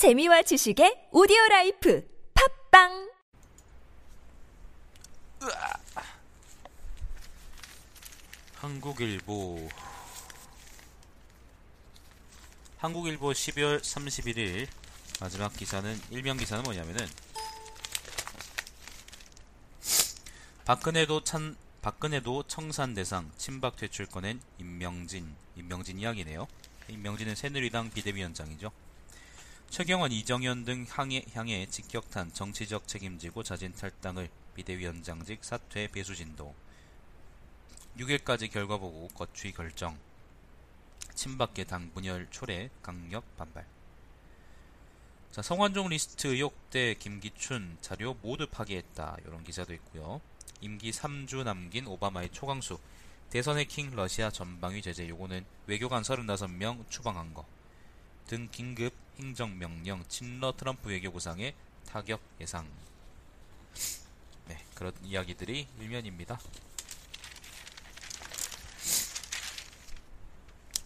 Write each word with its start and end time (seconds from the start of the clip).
재미와 0.00 0.40
지식의 0.40 1.08
오디오 1.12 1.36
라이프 1.50 2.02
팟빵 2.70 3.10
한국일보 8.54 9.68
한국일보 12.78 13.28
12월 13.28 13.80
31일 13.82 14.68
마지막 15.20 15.52
기사는 15.52 16.00
일명 16.08 16.38
기사는 16.38 16.64
뭐냐면은 16.64 17.06
박근혜도 20.64 21.24
찬 21.24 21.54
박근혜도 21.82 22.44
청산 22.44 22.94
대상 22.94 23.30
친박 23.36 23.76
퇴출 23.76 24.06
꺼낸 24.06 24.40
인명진 24.56 25.36
인명진 25.56 25.98
이야기네요. 25.98 26.48
임명진은 26.88 27.34
새누리당 27.34 27.90
비대위원장이죠. 27.90 28.72
최경원, 29.70 30.10
이정현 30.10 30.64
등 30.64 30.84
향해, 30.90 31.24
향해 31.32 31.64
직격탄 31.70 32.32
정치적 32.32 32.88
책임지고 32.88 33.44
자진 33.44 33.72
탈당을 33.72 34.28
비대위원장직 34.56 35.44
사퇴 35.44 35.86
배수 35.92 36.16
진도. 36.16 36.52
6일까지 37.96 38.50
결과 38.50 38.78
보고 38.78 39.06
거취 39.14 39.52
결정. 39.52 39.96
친박계 41.14 41.64
당 41.64 41.92
분열 41.94 42.26
초래 42.32 42.68
강력 42.82 43.24
반발. 43.36 43.64
자 45.30 45.40
성완종 45.40 45.88
리스트 45.88 46.26
의혹 46.26 46.68
대 46.70 46.94
김기춘 46.94 47.78
자료 47.80 48.14
모두 48.22 48.48
파기했다. 48.48 49.18
이런 49.24 49.44
기사도 49.44 49.72
있고요. 49.74 50.20
임기 50.60 50.90
3주 50.90 51.44
남긴 51.44 51.86
오바마의 51.86 52.30
초강수. 52.32 52.76
대선 53.30 53.56
해킹 53.56 53.94
러시아 53.94 54.30
전방위 54.30 54.82
제재 54.82 55.08
요거는 55.08 55.44
외교관 55.68 56.02
35명 56.02 56.90
추방한 56.90 57.32
거 57.32 57.46
등 58.30 58.48
긴급 58.52 58.94
행정명령 59.18 60.04
친러 60.06 60.52
트럼프 60.56 60.88
외교부상의 60.88 61.52
타격 61.88 62.20
예상 62.40 62.64
네 64.46 64.56
그런 64.76 64.92
이야기들이 65.02 65.66
일면입니다 65.80 66.38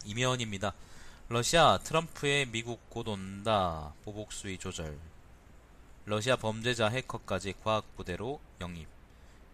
이면입니다. 0.05 0.73
러시아 1.29 1.77
트럼프의 1.83 2.47
미국 2.47 2.89
곧 2.89 3.07
온다. 3.07 3.93
보복 4.03 4.33
수위 4.33 4.57
조절. 4.57 4.97
러시아 6.05 6.35
범죄자 6.35 6.89
해커까지 6.89 7.53
과학 7.63 7.95
부대로 7.95 8.39
영입. 8.59 8.87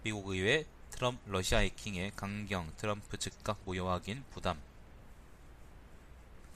미국 0.04 0.30
의회 0.30 0.66
트럼 0.92 1.20
러시아 1.26 1.60
해킹의 1.60 2.14
강경 2.16 2.74
트럼프 2.78 3.18
즉각 3.18 3.60
무효 3.66 3.90
확인 3.90 4.24
부담. 4.32 4.71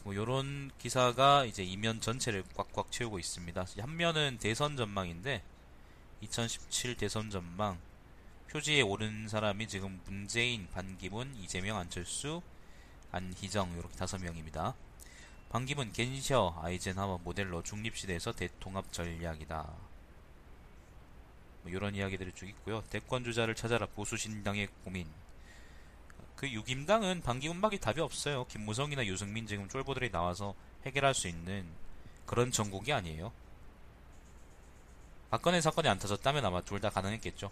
뭐 0.05 0.13
요런 0.15 0.69
기사가 0.77 1.45
이제 1.45 1.63
이면 1.63 1.99
전체를 1.99 2.43
꽉꽉 2.55 2.91
채우고 2.91 3.17
있습니다. 3.17 3.65
한 3.79 3.97
면은 3.97 4.37
대선 4.37 4.77
전망인데 4.77 5.41
2017 6.21 6.95
대선 6.95 7.31
전망 7.31 7.79
표지에 8.51 8.81
오른 8.81 9.27
사람이 9.27 9.67
지금 9.67 9.99
문재인, 10.05 10.67
반기문, 10.71 11.35
이재명, 11.37 11.79
안철수, 11.79 12.43
안희정 13.11 13.75
이렇게 13.79 13.95
다섯 13.95 14.21
명입니다. 14.21 14.75
반기문 15.49 15.91
겐셔 15.91 16.55
아이젠하워 16.61 17.21
모델로 17.23 17.63
중립시대에서 17.63 18.33
대통합 18.33 18.93
전략이다. 18.93 19.73
뭐 21.63 21.71
이런 21.71 21.95
이야기들이 21.95 22.31
쭉 22.33 22.47
있고요. 22.49 22.83
대권 22.91 23.23
주자를 23.23 23.55
찾아라 23.55 23.87
보수 23.87 24.17
신당의 24.17 24.67
고민. 24.83 25.07
그 26.35 26.49
유김당은 26.49 27.21
반기문밖에 27.21 27.77
답이 27.79 28.01
없어요. 28.01 28.45
김무성이나 28.47 29.05
유승민 29.05 29.47
지금 29.47 29.67
쫄보들이 29.69 30.11
나와서 30.11 30.53
해결할 30.85 31.13
수 31.13 31.27
있는 31.27 31.65
그런 32.25 32.51
전국이 32.51 32.91
아니에요. 32.91 33.31
박근혜 35.29 35.61
사건이 35.61 35.87
안 35.87 35.99
터졌다면 35.99 36.45
아마 36.45 36.61
둘 36.61 36.79
다 36.79 36.89
가능했겠죠. 36.89 37.51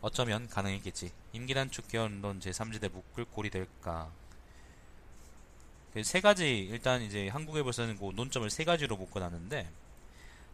어쩌면 0.00 0.48
가능했겠지. 0.48 1.10
임기단 1.32 1.70
축결론 1.70 2.40
제3지대 2.40 2.90
묶을 2.92 3.24
골이 3.26 3.50
될까. 3.50 4.10
그 5.92 6.02
세 6.04 6.20
가지 6.20 6.58
일단 6.70 7.02
이제 7.02 7.28
한국일보에서는 7.28 7.96
그 7.98 8.12
논점을 8.14 8.48
세 8.50 8.64
가지로 8.64 8.96
묶어놨는데 8.96 9.68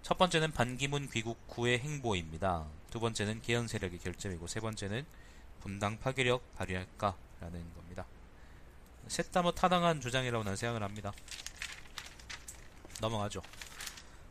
첫 0.02 0.16
번째는 0.16 0.52
반기문 0.52 1.10
귀국 1.10 1.38
후의 1.50 1.80
행보입니다. 1.80 2.66
두 2.90 3.00
번째는 3.00 3.42
개헌 3.42 3.68
세력의 3.68 3.98
결점이고 3.98 4.46
세 4.46 4.60
번째는 4.60 5.04
분당 5.64 5.98
파괴력 5.98 6.54
발휘할까 6.56 7.16
라는 7.40 7.64
겁니다. 7.74 8.04
셋 9.08 9.32
다 9.32 9.40
뭐 9.42 9.50
타당한 9.52 10.00
주장이라고 10.00 10.44
난 10.44 10.56
생각을 10.56 10.82
합니다. 10.82 11.12
넘어가죠. 13.00 13.42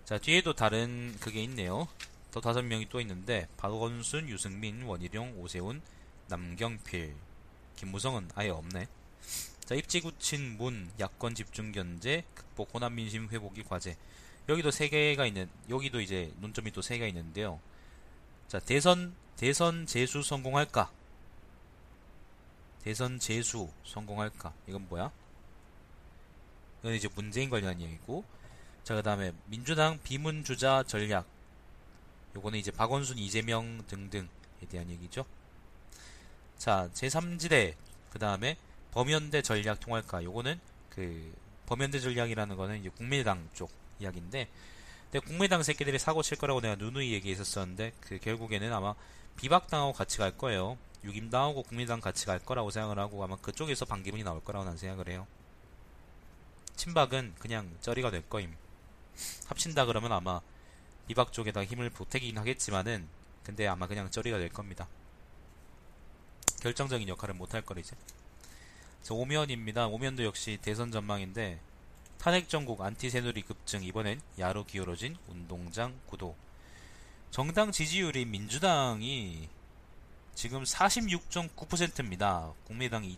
자 0.06 0.20
뒤에도 0.20 0.54
다른 0.54 1.16
그게 1.20 1.44
있네요. 1.44 1.88
더 2.32 2.40
다섯 2.40 2.62
명이 2.62 2.88
또 2.90 3.02
있는데 3.02 3.48
박원순, 3.58 4.30
유승민, 4.30 4.84
원희룡, 4.84 5.40
오세훈, 5.40 5.82
남경필, 6.28 7.16
김무성은 7.78 8.30
아예 8.36 8.50
없네. 8.50 8.88
자 9.66 9.76
입지 9.76 10.02
굳힌 10.02 10.58
문, 10.58 10.92
야권 11.00 11.34
집중 11.36 11.72
견제, 11.72 12.24
극복 12.36 12.74
호남 12.76 12.96
민심 12.96 13.28
회복이 13.30 13.64
과제. 13.64 13.98
여기도 14.50 14.70
세 14.72 14.88
개가 14.90 15.26
있는 15.26 15.50
여기도 15.70 16.00
이제 16.00 16.32
논점이 16.42 16.72
또 16.72 16.82
세 16.82 16.98
개가 16.98 17.08
있는데요. 17.08 17.60
자 18.48 18.60
대선 18.60 19.16
대선 19.36 19.86
재수 19.88 20.22
성공할까? 20.22 20.92
대선 22.84 23.20
재수 23.20 23.70
성공할까? 23.86 24.54
이건 24.68 24.88
뭐야? 24.90 25.12
이건 26.82 26.94
이제 26.94 27.08
문재인 27.16 27.50
관련 27.50 27.80
얘기고. 27.82 28.24
자 28.84 28.96
그 28.96 29.02
다음에 29.02 29.32
민주당 29.46 29.98
비문 30.04 30.44
주자 30.44 30.84
전략 30.84 31.26
요거는 32.36 32.60
이제 32.60 32.72
박원순, 32.72 33.18
이재명 33.18 33.84
등등에 33.88 34.28
대한 34.70 34.90
얘기죠. 34.90 35.26
자, 36.58 36.90
제3지대 36.94 37.76
그 38.12 38.20
다음에 38.20 38.58
범연대 38.92 39.42
전략 39.42 39.80
통할까? 39.80 40.24
요거는 40.24 40.60
그 40.90 41.34
범연대 41.68 42.00
전략이라는 42.00 42.56
거는 42.56 42.80
이제 42.80 42.90
국민의당 42.90 43.48
쪽 43.54 43.72
이야기인데, 44.00 44.48
근데 45.12 45.26
국민의당 45.26 45.64
새끼들이 45.64 46.00
사고 46.00 46.22
칠 46.22 46.38
거라고 46.38 46.60
내가 46.60 46.76
누누이 46.76 47.14
얘기했었었는데, 47.14 47.94
그 48.02 48.18
결국에는 48.20 48.74
아마 48.74 48.96
비박당하고 49.38 49.94
같이 49.94 50.18
갈 50.18 50.38
거예요. 50.38 50.78
유김당하고 51.04 51.64
국민의당 51.64 52.00
같이 52.00 52.26
갈 52.26 52.40
거라고 52.40 52.72
생각을 52.72 52.98
하고 53.00 53.24
아마 53.24 53.36
그쪽에서 53.36 53.86
반기문이 53.86 54.24
나올 54.24 54.44
거라고 54.44 54.66
난 54.66 54.78
생각을 54.78 55.10
해요. 55.10 55.28
친박은 56.76 57.36
그냥 57.40 57.76
쩌리가 57.82 58.10
될 58.10 58.28
거임. 58.30 58.56
합친다 59.48 59.86
그러면 59.86 60.12
아마 60.12 60.42
비박 61.08 61.34
쪽에다 61.34 61.66
힘을 61.66 61.90
보태긴 61.90 62.38
하겠지만은 62.38 63.08
근데 63.44 63.68
아마 63.68 63.88
그냥 63.88 64.10
쩌리가 64.10 64.38
될 64.38 64.50
겁니다. 64.50 64.88
결정적인 66.62 67.10
역할을 67.10 67.36
못할 67.36 67.62
거리지. 67.62 67.92
오면입니다. 69.12 69.88
오면도 69.88 70.24
역시 70.24 70.58
대선 70.62 70.92
전망인데 70.92 71.60
탄핵 72.18 72.48
정국 72.48 72.82
안티세누리 72.82 73.42
급증 73.42 73.84
이번엔 73.84 74.22
야로 74.40 74.66
기울어진 74.66 75.18
운동장 75.28 76.00
구도. 76.08 76.36
정당 77.34 77.72
지지율이 77.72 78.26
민주당이 78.26 79.50
지금 80.36 80.62
46.9%입니다. 80.62 82.54
국민당이 82.66 83.18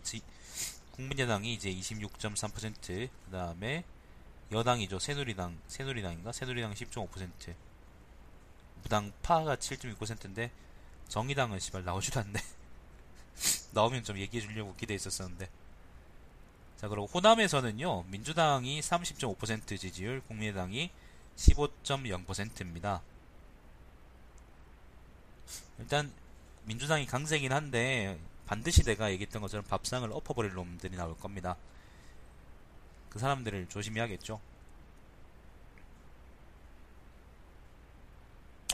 국민의당이 0.92 1.52
이제 1.52 1.70
26.3%, 1.70 3.10
그 3.26 3.30
다음에 3.30 3.84
여당이죠. 4.50 5.00
새누리당, 5.00 5.58
새누리당인가? 5.68 6.32
새누리당 6.32 6.72
10.5%. 6.72 7.54
무당파가 8.84 9.56
7.6%인데 9.56 10.50
정의당은 11.08 11.60
씨발 11.60 11.84
나오지도 11.84 12.20
않네. 12.20 12.40
나오면 13.74 14.02
좀 14.02 14.16
얘기해 14.16 14.40
주려고 14.40 14.74
기대했었었는데. 14.76 15.46
자, 16.78 16.88
그리고 16.88 17.04
호남에서는요. 17.04 18.04
민주당이 18.04 18.80
30.5% 18.80 19.78
지지율, 19.78 20.22
국민의당이 20.22 20.90
15.0%입니다. 21.36 23.02
일단 25.78 26.12
민주당이 26.64 27.06
강세긴 27.06 27.52
한데 27.52 28.18
반드시 28.46 28.82
내가 28.82 29.10
얘기했던 29.10 29.42
것처럼 29.42 29.64
밥상을 29.66 30.10
엎어버릴 30.12 30.52
놈들이 30.54 30.96
나올 30.96 31.16
겁니다. 31.18 31.56
그 33.08 33.18
사람들을 33.18 33.68
조심해야겠죠. 33.68 34.40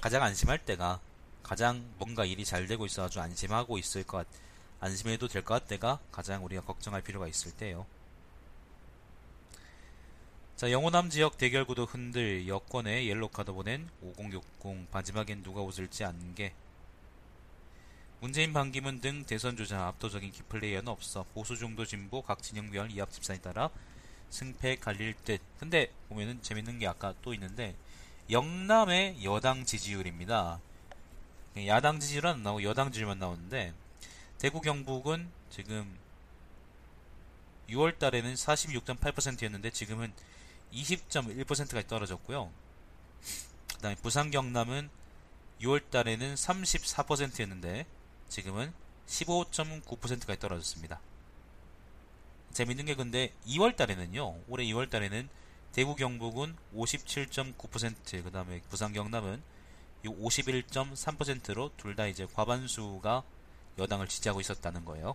가장 0.01 0.23
안심할 0.23 0.59
때가 0.59 1.01
가장 1.43 1.85
뭔가 1.99 2.25
일이 2.25 2.45
잘 2.45 2.67
되고 2.67 2.85
있어 2.87 3.05
아주 3.05 3.21
안심하고 3.21 3.79
있을 3.79 4.05
것 4.05 4.27
안심해도 4.81 5.29
될것 5.29 5.69
때가 5.69 6.01
가장 6.11 6.45
우리가 6.45 6.63
걱정할 6.63 7.03
필요가 7.03 7.29
있을 7.29 7.53
때요. 7.53 7.87
자, 10.63 10.71
영호남 10.71 11.11
지역 11.11 11.39
대결구도 11.39 11.87
흔들 11.87 12.47
여권에 12.47 13.07
옐로카드 13.07 13.51
보낸 13.51 13.89
5060 14.01 14.93
마지막엔 14.93 15.43
누가 15.43 15.61
웃을지 15.61 16.05
안게 16.05 16.55
문재인 18.21 18.53
반기문 18.53 19.01
등 19.01 19.25
대선 19.25 19.57
주자 19.57 19.89
압도적인 19.89 20.31
키플레이어는 20.31 20.87
없어 20.87 21.27
보수 21.35 21.57
중도 21.57 21.85
진보 21.85 22.23
각 22.23 22.45
진영 22.45 22.71
별 22.71 22.93
이합 22.93 23.11
집산에 23.11 23.41
따라 23.41 23.71
승패 24.31 24.77
갈릴 24.77 25.15
듯. 25.25 25.41
근데 25.59 25.91
보면은 26.09 26.41
재밌는 26.43 26.79
게 26.79 26.87
아까 26.87 27.13
또 27.23 27.35
있는데 27.35 27.75
영남의 28.31 29.25
여당 29.25 29.65
지지율입니다. 29.65 30.61
야당 31.67 31.99
지지율은 31.99 32.31
안 32.31 32.43
나오고 32.45 32.63
여당 32.63 32.93
지지율만 32.93 33.19
나오는데 33.19 33.75
대구 34.39 34.61
경북은 34.61 35.29
지금 35.51 35.99
6월 37.69 37.99
달에는 37.99 38.35
46.8%였는데 38.35 39.71
지금은 39.71 40.13
20.1%까지 40.73 41.87
떨어졌고요. 41.87 42.51
그 43.75 43.79
다음에 43.79 43.97
부산 43.97 44.31
경남은 44.31 44.89
6월 45.61 45.91
달에는 45.91 46.35
34%였는데 46.35 47.87
지금은 48.29 48.73
15.9%까지 49.07 50.41
떨어졌습니다. 50.41 51.01
재밌는 52.53 52.87
게 52.87 52.95
근데 52.95 53.33
2월 53.47 53.77
달에는요. 53.77 54.37
올해 54.49 54.65
2월 54.67 54.91
달에는 54.91 55.29
대구 55.73 55.97
경북은 55.97 56.55
57.9%, 56.75 58.25
그다음에 58.25 58.61
부산 58.69 58.93
경남은 58.93 59.43
51.3%로 60.05 61.71
둘 61.77 61.97
다 61.97 62.07
이제 62.07 62.27
과반수가 62.27 63.23
여당을 63.79 64.09
지지하고 64.09 64.41
있었다는 64.41 64.85
거예요. 64.85 65.15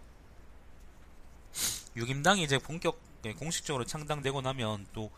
6임당이 1.96 2.40
이제 2.40 2.58
본격 2.58 3.00
네, 3.22 3.34
공식적으로 3.34 3.86
창당되고 3.86 4.42
나면 4.42 4.86
또 4.94 5.12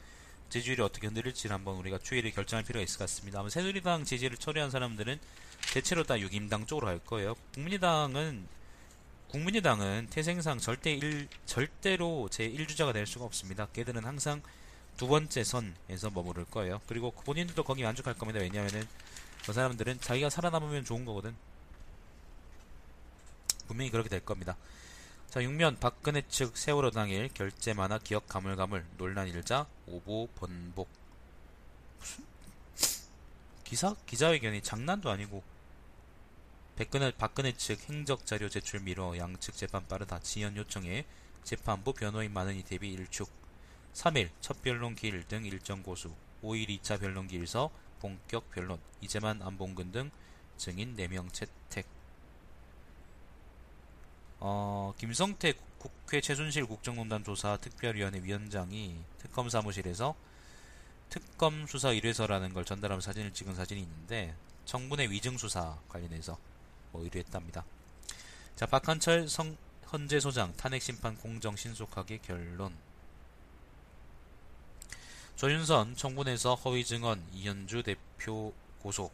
지지율이 0.49 0.81
어떻게 0.81 1.07
흔들릴지를 1.07 1.53
한번 1.53 1.75
우리가 1.77 1.99
추이를 1.99 2.31
결정할 2.31 2.63
필요가 2.63 2.83
있을 2.83 2.97
것 2.97 3.03
같습니다. 3.03 3.39
아마 3.39 3.49
새누리당 3.49 4.03
지지를 4.03 4.37
처리한 4.37 4.71
사람들은 4.71 5.19
대체로 5.73 6.03
다 6.03 6.15
6임당 6.15 6.67
쪽으로 6.67 6.87
갈 6.87 6.99
거예요. 6.99 7.35
국민의당은 7.53 8.47
국민의당은 9.29 10.07
태생상 10.09 10.57
절대 10.57 10.91
일, 10.93 11.27
절대로 11.45 12.29
제 12.31 12.49
1주자가 12.49 12.93
될 12.93 13.05
수가 13.05 13.25
없습니다. 13.25 13.67
걔들은 13.73 14.03
항상 14.03 14.41
두 14.97 15.07
번째 15.07 15.43
선에서 15.43 16.09
머무를 16.09 16.45
거예요. 16.45 16.81
그리고 16.87 17.11
본인들도 17.11 17.63
거기 17.63 17.83
만족할 17.83 18.15
겁니다. 18.15 18.39
왜냐하면은 18.39 18.87
그 19.45 19.53
사람들은 19.53 20.01
자기가 20.01 20.31
살아남으면 20.31 20.83
좋은 20.83 21.05
거거든. 21.05 21.35
분명히 23.67 23.91
그렇게 23.91 24.09
될 24.09 24.25
겁니다. 24.25 24.57
자, 25.29 25.41
6면 25.41 25.79
박근혜 25.79 26.23
측 26.27 26.57
세월호 26.57 26.89
당일 26.89 27.29
결제 27.31 27.75
만화 27.75 27.99
기억 27.99 28.27
가물가물 28.27 28.83
논란 28.97 29.27
일자 29.27 29.67
오보 29.85 30.29
번복. 30.33 30.89
무슨 31.99 32.25
기사? 33.63 33.95
기자회견이 34.07 34.63
장난도 34.63 35.07
아니고. 35.11 35.43
박근혜, 36.75 37.11
박근혜 37.11 37.51
측 37.51 37.79
행적 37.87 38.25
자료 38.25 38.49
제출 38.49 38.79
미뤄 38.79 39.15
양측 39.15 39.55
재판 39.55 39.87
빠르다 39.87 40.19
지연 40.21 40.57
요청에 40.57 41.05
재판부 41.43 41.93
변호인 41.93 42.33
많으니 42.33 42.63
대비 42.63 42.91
일축. 42.91 43.29
3일 43.93 44.31
첫 44.41 44.63
변론 44.63 44.95
기일 44.95 45.27
등 45.27 45.45
일정 45.45 45.83
고수. 45.83 46.11
5일 46.41 46.79
2차 46.81 46.99
변론 46.99 47.27
기 47.27 47.35
일서 47.35 47.69
본격 47.99 48.49
변론. 48.49 48.79
이재만 49.01 49.43
안봉근 49.43 49.91
등 49.91 50.09
증인 50.57 50.95
4명 50.95 51.31
채택 51.31 51.98
어, 54.39 54.93
김성태 54.97 55.53
국회 55.77 56.21
최순실 56.21 56.65
국정농단 56.65 57.23
조사 57.23 57.57
특별위원회 57.57 58.21
위원장이 58.23 58.97
특검 59.19 59.49
사무실에서 59.49 60.15
특검 61.09 61.65
수사 61.67 61.89
의뢰서라는 61.89 62.53
걸 62.53 62.65
전달하면 62.65 63.01
사진을 63.01 63.33
찍은 63.33 63.55
사진이 63.55 63.81
있는데 63.81 64.35
청문회 64.65 65.09
위증 65.09 65.37
수사 65.37 65.77
관련해서 65.89 66.37
뭐 66.91 67.03
의뢰했답니다. 67.03 67.65
자, 68.55 68.65
박한철 68.65 69.27
성, 69.27 69.57
헌재 69.91 70.19
소장 70.19 70.53
탄핵 70.55 70.81
심판 70.81 71.17
공정 71.17 71.55
신속하게 71.55 72.19
결론. 72.19 72.75
조윤선 75.35 75.95
청문회에서 75.95 76.55
허위 76.55 76.83
증언 76.83 77.25
이현주 77.33 77.83
대표 77.83 78.53
고소. 78.79 79.09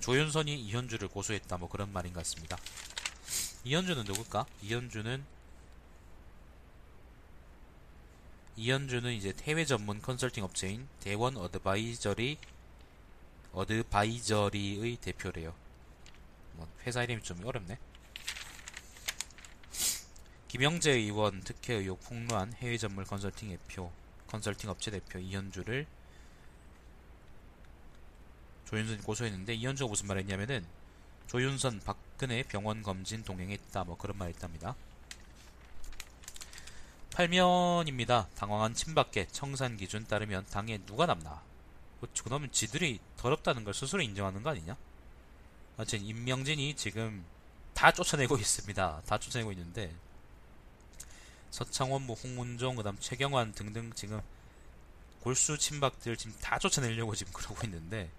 조윤선이 0.00 0.60
이현주를 0.60 1.08
고소했다 1.08 1.58
뭐 1.58 1.68
그런 1.68 1.92
말인 1.92 2.12
것 2.12 2.20
같습니다. 2.20 2.56
이현주는 3.64 4.04
누굴까? 4.04 4.46
이현주는 4.62 5.24
이현주는 8.56 9.12
이제 9.12 9.32
해외 9.42 9.64
전문 9.64 10.02
컨설팅 10.02 10.44
업체인 10.44 10.86
대원 11.00 11.36
어드바이저리 11.36 12.38
어드바이저리의 13.52 14.96
대표래요. 14.96 15.54
뭐 16.54 16.68
회사 16.86 17.02
이름이 17.02 17.22
좀 17.22 17.44
어렵네. 17.44 17.78
김영재 20.48 20.90
의원 20.92 21.40
특혜 21.40 21.74
의혹 21.74 22.02
폭로한 22.02 22.52
해외 22.54 22.76
전문 22.76 23.04
컨설팅 23.04 23.48
대표 23.48 23.90
컨설팅 24.26 24.68
업체 24.68 24.90
대표 24.90 25.18
이현주를 25.18 25.86
조윤선이 28.72 29.02
고소했는데 29.02 29.52
이현주가 29.54 29.90
무슨 29.90 30.06
말 30.06 30.16
했냐면은 30.16 30.64
조윤선 31.26 31.80
박근혜 31.84 32.42
병원 32.42 32.82
검진 32.82 33.22
동행했다 33.22 33.84
뭐 33.84 33.98
그런 33.98 34.16
말 34.16 34.30
했답니다. 34.30 34.74
8면입니다. 37.10 38.28
당황한 38.34 38.72
친박계 38.72 39.28
청산 39.30 39.76
기준 39.76 40.06
따르면 40.06 40.46
당에 40.46 40.78
누가 40.86 41.04
남나? 41.04 41.42
뭐 42.00 42.08
그놈은 42.24 42.50
지들이 42.50 42.98
더럽다는 43.18 43.64
걸 43.64 43.74
스스로 43.74 44.00
인정하는 44.00 44.42
거 44.42 44.48
아니냐? 44.48 44.74
하여튼 45.76 46.00
임명진이 46.00 46.74
지금 46.74 47.26
다 47.74 47.92
쫓아내고 47.92 48.38
있습니다. 48.38 49.02
다 49.04 49.18
쫓아내고 49.18 49.52
있는데 49.52 49.94
서창원, 51.50 52.06
뭐 52.06 52.16
홍문종, 52.16 52.76
그다음 52.76 52.96
최경환 52.98 53.52
등등 53.52 53.92
지금 53.92 54.22
골수 55.20 55.58
친박들 55.58 56.16
지금 56.16 56.34
다 56.40 56.58
쫓아내려고 56.58 57.14
지금 57.14 57.34
그러고 57.34 57.60
있는데 57.66 58.10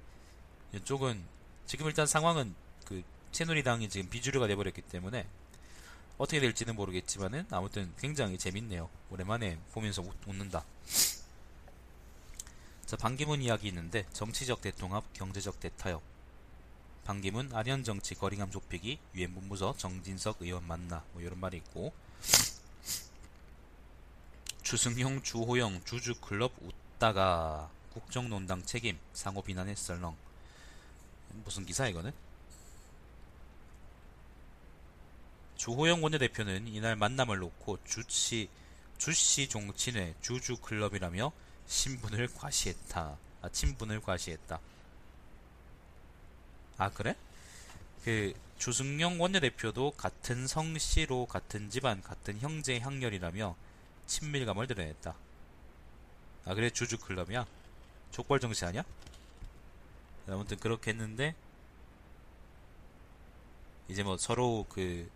이쪽은 0.74 1.24
지금 1.66 1.88
일단 1.88 2.06
상황은 2.08 2.54
그 2.86 3.04
새누리당이 3.32 3.90
지금 3.90 4.10
비주류가 4.10 4.48
돼버렸기 4.48 4.82
때문에 4.82 5.28
어떻게 6.18 6.40
될지는 6.40 6.76
모르겠지만은 6.76 7.46
아무튼 7.52 7.94
굉장히 7.98 8.38
재밌네요. 8.38 8.90
오랜만에 9.10 9.60
보면서 9.72 10.02
웃, 10.02 10.16
웃는다. 10.28 10.64
자, 12.86 12.98
반기문 12.98 13.42
이야기 13.42 13.68
있는데 13.70 14.06
정치적 14.14 14.62
대통합, 14.62 15.12
경제적 15.14 15.60
대타협. 15.60 16.02
반기문 17.06 17.54
아련 17.54 17.84
정치 17.84 18.16
거리감 18.16 18.52
좁히기, 18.52 19.00
유엔 19.16 19.34
본부서 19.34 19.76
정진석 19.78 20.42
의원 20.42 20.66
만나 20.66 21.04
뭐 21.12 21.22
이런 21.22 21.40
말이 21.40 21.58
있고 21.58 21.92
주승용, 24.62 25.22
주호영, 25.22 25.84
주주클럽 25.84 26.54
웃다가 26.62 27.70
국정논당 27.94 28.64
책임 28.64 28.98
상호 29.12 29.42
비난의 29.42 29.76
썰렁 29.76 30.16
무슨 31.44 31.66
기사 31.66 31.88
이거는? 31.88 32.12
주호영 35.56 36.04
원내대표는 36.04 36.68
이날 36.68 36.96
만남을 36.96 37.38
놓고 37.40 37.80
주치 37.86 38.50
주시 38.98 39.48
종친회 39.48 40.16
주주 40.22 40.58
클럽이라며 40.58 41.32
신분을 41.68 42.34
과시했다. 42.36 43.18
아, 43.42 43.50
친분을 43.50 44.02
과시했다. 44.02 44.60
아 46.78 46.90
그래? 46.90 47.16
그 48.04 48.34
주승용 48.58 49.22
원내대표도 49.22 49.92
같은 49.92 50.48
성씨로 50.48 51.26
같은 51.28 51.70
집안 51.70 52.02
같은 52.02 52.40
형제 52.40 52.80
향렬이라며 52.80 53.56
친밀감을 54.08 54.68
드러냈다. 54.68 55.16
아 56.46 56.54
그래 56.54 56.70
주주 56.70 56.98
클럽이야? 56.98 57.46
족벌 58.12 58.40
정치 58.40 58.66
아니야? 58.66 58.84
아무튼 60.28 60.58
그렇게 60.58 60.92
했는데 60.92 61.36
이제 63.90 64.04
뭐 64.04 64.18
서로 64.18 64.66
그 64.70 65.10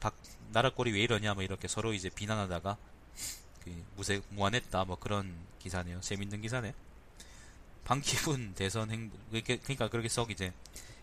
박, 0.00 0.14
나라 0.52 0.70
꼴이 0.70 0.92
왜 0.92 1.00
이러냐 1.00 1.34
뭐 1.34 1.42
이렇게 1.42 1.68
서로 1.68 1.92
이제 1.92 2.08
비난하다가 2.08 2.76
그 3.64 3.84
무색 3.96 4.24
무한했다 4.30 4.84
뭐 4.84 4.96
그런 4.98 5.34
기사네요. 5.58 6.00
재밌는 6.00 6.40
기사네. 6.40 6.74
반기문 7.84 8.54
대선 8.54 8.90
행보 8.90 9.16
그러니까 9.30 9.88
그렇게 9.88 10.08
썩 10.08 10.30
이제 10.30 10.52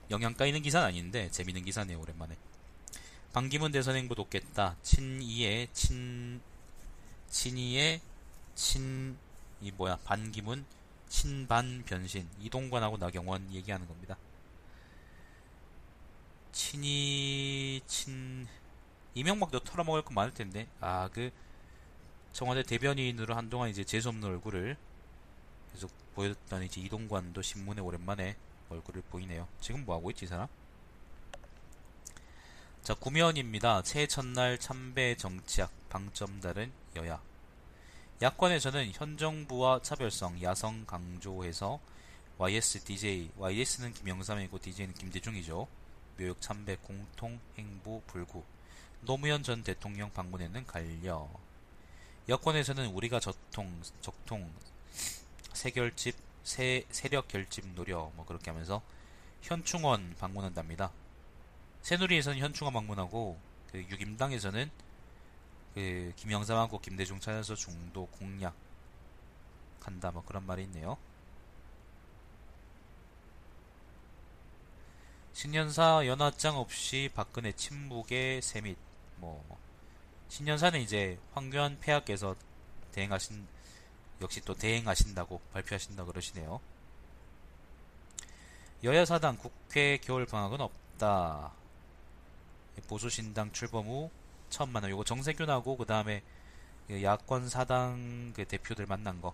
영향 0.10 0.34
까이는 0.34 0.62
기사는 0.62 0.86
아닌데 0.86 1.30
재밌는 1.32 1.64
기사네요. 1.64 2.00
오랜만에. 2.00 2.36
반기문 3.32 3.72
대선 3.72 3.96
행보 3.96 4.16
돕겠다. 4.16 4.76
친이의 4.82 5.70
친 5.74 6.42
친이의 7.30 8.02
친 8.56 9.18
이 9.64 9.72
뭐야 9.72 9.98
반기문 10.04 10.66
친반 11.14 11.84
변신 11.86 12.28
이동관하고 12.42 12.98
나경원 12.98 13.54
얘기하는 13.54 13.88
겁니다. 13.88 14.18
친이 16.52 17.82
친 17.86 18.48
이명박도 19.14 19.60
털어먹을 19.60 20.02
거 20.02 20.12
많을 20.12 20.34
텐데 20.34 20.68
아 20.82 21.08
그 21.14 21.30
청와대 22.32 22.64
대변인으로 22.64 23.36
한동안 23.36 23.70
이제 23.70 23.84
재수 23.84 24.10
없는 24.10 24.28
얼굴을 24.28 24.76
계속 25.72 25.92
보였던 26.16 26.64
이제 26.64 26.82
이동관도 26.82 27.44
신문에 27.44 27.80
오랜만에 27.80 28.36
얼굴을 28.70 29.04
보이네요. 29.04 29.48
지금 29.62 29.86
뭐 29.86 29.96
하고 29.96 30.10
있지 30.10 30.26
이 30.26 30.28
사람? 30.28 30.48
자, 32.82 32.96
구면입니다. 32.96 33.84
새해 33.84 34.08
첫날 34.08 34.58
참배 34.58 35.16
정치학 35.18 35.72
방점 35.90 36.42
다른 36.42 36.72
여야. 36.96 37.22
야권에서는 38.24 38.94
현 38.94 39.18
정부와 39.18 39.82
차별성, 39.82 40.42
야성 40.42 40.86
강조해서 40.86 41.82
YS 42.38 42.86
DJ, 42.86 43.32
YS는 43.38 43.94
김영삼이고 43.94 44.60
DJ는 44.60 44.94
김대중이죠. 44.94 45.68
묘역 46.18 46.40
참배 46.40 46.78
공통 46.84 47.38
행보 47.58 48.02
불구. 48.08 48.46
노무현 49.02 49.44
전 49.44 49.62
대통령 49.62 50.10
방문에는 50.14 50.66
갈려. 50.66 51.28
여권에서는 52.30 52.88
우리가 52.92 53.20
저통, 53.20 53.82
적통, 54.00 54.50
세결집, 55.52 56.16
세, 56.44 56.86
세력 56.92 57.28
결집 57.28 57.68
노려 57.76 58.10
뭐 58.16 58.26
그렇게 58.26 58.52
하면서 58.52 58.82
현충원 59.42 60.16
방문한답니다. 60.18 60.92
새누리에서는 61.82 62.38
현충원 62.38 62.74
방문하고 62.74 63.38
그 63.70 63.80
유김당에서는 63.80 64.72
그 65.74 66.14
김영삼하고 66.16 66.80
김대중 66.80 67.20
찾아서 67.20 67.56
중도 67.56 68.06
공략 68.08 68.54
한다 69.82 70.12
뭐 70.12 70.24
그런 70.26 70.46
말이 70.46 70.64
있네요. 70.64 70.98
신년사 75.34 76.06
연하장 76.06 76.58
없이 76.58 77.10
박근혜 77.14 77.52
침묵의 77.52 78.42
세밋 78.42 78.78
뭐 79.18 79.44
신년사는 80.30 80.80
이제 80.80 81.18
황교안 81.34 81.80
폐하께서 81.80 82.36
대행하신 82.92 83.46
역시 84.22 84.42
또 84.42 84.54
대행하신다고 84.54 85.42
발표하신다 85.54 86.06
그러시네요. 86.06 86.62
여야 88.84 89.06
사당 89.06 89.38
국회 89.38 89.98
겨울 89.98 90.26
방학은 90.26 90.62
없다. 90.62 91.52
보수신당 92.88 93.52
출범 93.52 93.88
후 93.88 94.12
처음 94.54 94.70
만나. 94.70 94.88
요거 94.88 95.04
정세균하고 95.04 95.78
그 95.78 95.86
다음에 95.86 96.22
야권 96.90 97.50
사당 97.50 98.34
그 98.36 98.46
대표들 98.46 98.86
만난 98.86 99.20
거, 99.20 99.34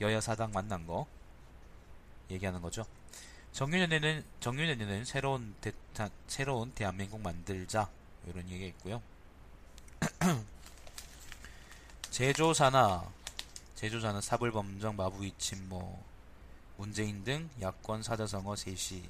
여야 0.00 0.20
사당 0.20 0.50
만난 0.50 0.86
거 0.86 1.06
얘기하는 2.30 2.60
거죠. 2.60 2.84
정유년에는 3.52 4.24
정유년에는 4.40 5.04
새로운 5.04 5.54
대, 5.60 5.72
새로운 6.26 6.72
대한민국 6.72 7.20
만들자 7.20 7.88
이런 8.26 8.48
얘기가 8.50 8.66
있고요. 8.66 9.00
제조사나 12.10 13.04
제조사는 13.76 14.20
사불범정 14.20 14.96
마부이침 14.96 15.68
뭐 15.68 16.04
문재인 16.76 17.22
등 17.22 17.48
야권 17.62 18.02
사자성어 18.02 18.56
셋이 18.56 19.04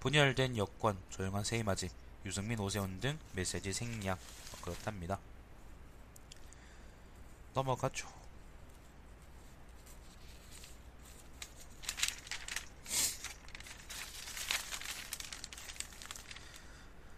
분열된 0.00 0.56
여권 0.56 0.98
조용한 1.10 1.44
세이맞이 1.44 1.90
유승민 2.24 2.58
오세훈 2.60 3.00
등 3.00 3.18
메시지 3.32 3.72
생략 3.72 4.18
뭐 4.52 4.60
그렇답니다. 4.62 5.18
넘어가죠. 7.54 8.08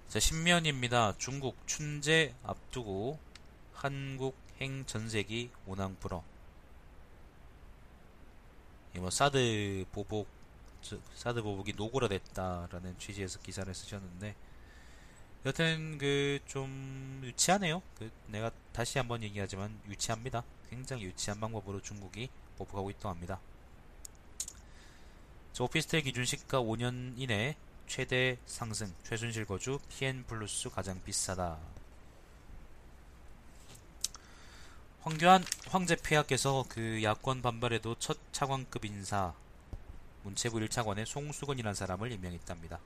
자, 0.08 0.20
신면입니다. 0.20 1.14
중국 1.16 1.56
춘제 1.66 2.34
앞두고 2.44 3.18
한국 3.72 4.36
행 4.60 4.84
전세기 4.84 5.50
오낭 5.66 5.96
불어. 6.00 6.22
뭐 8.96 9.10
사드 9.10 9.86
보복 9.90 10.28
사드 11.14 11.42
보복이 11.42 11.72
노골화됐다라는 11.76 12.98
취지에서 12.98 13.40
기사를 13.40 13.74
쓰셨는데 13.74 14.34
여튼 15.44 15.98
그 15.98 16.38
좀 16.46 17.20
유치하네요. 17.24 17.82
그 17.98 18.10
내가 18.26 18.50
다시 18.72 18.98
한번 18.98 19.22
얘기하지만 19.22 19.78
유치합니다. 19.88 20.44
굉장히 20.68 21.04
유치한 21.04 21.40
방법으로 21.40 21.80
중국이 21.80 22.28
보복하고 22.58 22.90
있다고 22.90 23.08
합니다. 23.08 23.40
오피스텔 25.58 26.02
기준 26.02 26.24
시가 26.24 26.60
5년 26.60 27.14
이내 27.16 27.56
최대 27.86 28.36
상승, 28.46 28.92
최순실 29.04 29.46
거주 29.46 29.78
PN 29.88 30.24
플러스 30.26 30.68
가장 30.68 31.02
비싸다. 31.04 31.58
황교안 35.02 35.44
황제 35.68 35.96
폐하께서 35.96 36.64
그 36.68 37.02
야권 37.02 37.42
반발에도 37.42 37.96
첫 37.98 38.18
차관급 38.32 38.84
인사 38.84 39.32
문체부 40.24 40.58
1차관에 40.58 41.06
송수근이라는 41.06 41.74
사람을 41.74 42.12
임명했답니다. 42.12 42.78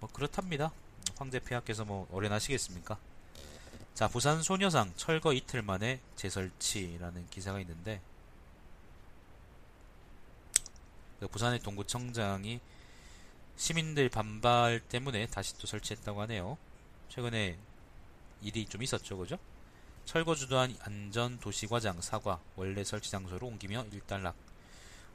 뭐 0.00 0.08
그렇답니다. 0.12 0.72
황제 1.16 1.40
폐하께서 1.40 1.84
뭐 1.84 2.06
어련하시겠습니까? 2.12 2.98
자, 3.94 4.08
부산 4.08 4.42
소녀상 4.42 4.92
철거 4.96 5.32
이틀 5.32 5.62
만에 5.62 6.00
재설치라는 6.16 7.28
기사가 7.30 7.60
있는데 7.60 8.00
그 11.18 11.28
부산의 11.28 11.60
동구청장이 11.60 12.60
시민들 13.56 14.10
반발 14.10 14.80
때문에 14.80 15.26
다시 15.28 15.56
또 15.56 15.66
설치했다고 15.66 16.20
하네요. 16.22 16.58
최근에 17.08 17.58
일이 18.42 18.66
좀 18.66 18.82
있었죠, 18.82 19.16
그죠? 19.16 19.38
철거 20.04 20.34
주도한 20.34 20.76
안전도시과장 20.80 22.02
사과 22.02 22.40
원래 22.54 22.84
설치 22.84 23.10
장소로 23.10 23.46
옮기며 23.46 23.86
일단락. 23.92 24.36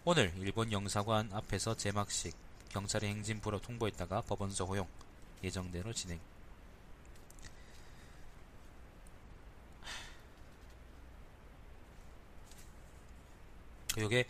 오늘 0.04 0.34
일본 0.40 0.72
영사관 0.72 1.32
앞에서 1.32 1.78
제막식 1.78 2.36
경찰의 2.72 3.10
행진 3.10 3.42
불어 3.42 3.60
통보했다가 3.60 4.22
법원서 4.22 4.66
허용 4.66 4.88
예정대로 5.44 5.94
진행. 5.94 6.20
요게 13.98 14.26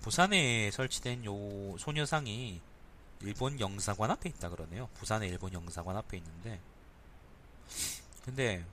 부산에 0.00 0.70
설치된 0.70 1.24
요 1.24 1.76
소녀상이 1.78 2.60
일본 3.20 3.58
영사관 3.60 4.10
앞에 4.10 4.28
있다 4.30 4.48
그러네요. 4.48 4.88
부산의 4.94 5.28
일본 5.28 5.52
영사관 5.52 5.96
앞에 5.96 6.18
있는데 6.18 6.60
근데 8.24 8.64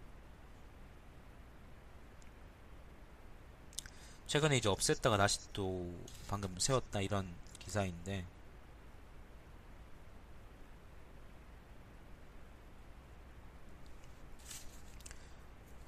최근에 4.27 4.57
이제 4.57 4.69
없앴다가 4.69 5.17
다시 5.17 5.39
또 5.53 5.91
방금 6.27 6.57
세웠다 6.59 7.01
이런 7.01 7.33
기사인데 7.57 8.25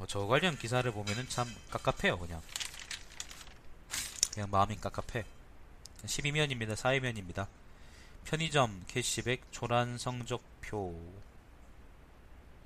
뭐 0.01 0.07
저 0.07 0.25
관련 0.25 0.57
기사를 0.57 0.91
보면은 0.91 1.29
참 1.29 1.47
깝깝해요 1.69 2.17
그냥 2.17 2.41
그냥 4.33 4.49
마음이 4.49 4.77
깝깝해 4.77 5.23
12면입니다 6.05 6.73
4회면입니다 6.73 7.47
편의점 8.25 8.83
캐시백 8.87 9.51
초란 9.51 9.99
성적표 9.99 10.99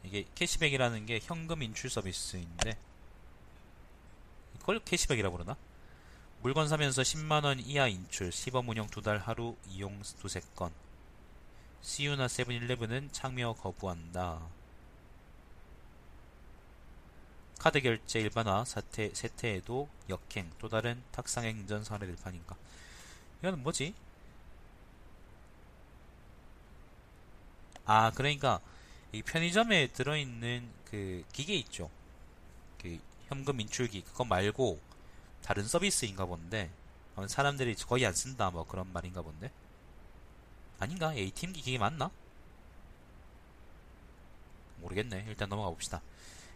이게 0.04 0.25
캐시백이라는 0.34 1.06
게 1.08 1.20
현금 1.22 1.62
인출 1.62 1.89
서비스인데 1.89 2.77
이걸 4.56 4.80
캐시백이라고 4.80 5.36
그러나? 5.36 5.58
물건 6.42 6.68
사면서 6.68 7.01
10만원 7.01 7.62
이하 7.65 7.88
인출, 7.88 8.32
시범 8.32 8.70
운영 8.70 8.88
두 8.88 9.01
달 9.01 9.18
하루 9.18 9.56
이용 9.68 10.01
두세 10.20 10.42
건. 10.56 10.72
CU나 11.82 12.27
세븐일레븐은 12.27 13.10
참여 13.12 13.54
거부한다. 13.54 14.42
카드 17.65 17.81
결제 17.81 18.19
일반화 18.19 18.63
사태, 18.63 19.12
세태에도 19.12 19.89
역행, 20.07 20.51
또 20.60 20.69
다른 20.69 21.01
탁상 21.12 21.45
행정 21.45 21.84
사례들 21.84 22.15
파니까. 22.17 22.55
이거는 23.39 23.63
뭐지? 23.63 23.95
아, 27.86 28.12
그러니까, 28.12 28.60
이 29.12 29.24
편의점에 29.24 29.88
들어있는 29.88 30.69
그 30.91 31.24
기계 31.34 31.55
있죠. 31.55 31.89
그 32.79 33.00
현금 33.29 33.60
인출기 33.60 34.03
그거 34.03 34.24
말고 34.25 34.79
다른 35.41 35.63
서비스인가 35.63 36.25
본데 36.25 36.69
사람들이 37.27 37.74
거의 37.77 38.05
안 38.05 38.13
쓴다 38.13 38.51
뭐 38.51 38.67
그런 38.67 38.93
말인가 38.93 39.24
본데 39.24 39.50
아닌가? 40.77 41.15
ATM기 41.15 41.62
기계 41.63 41.79
맞나? 41.79 42.12
모르겠네. 44.81 45.25
일단 45.29 45.50
넘어가 45.50 45.72
봅시다. 45.72 46.03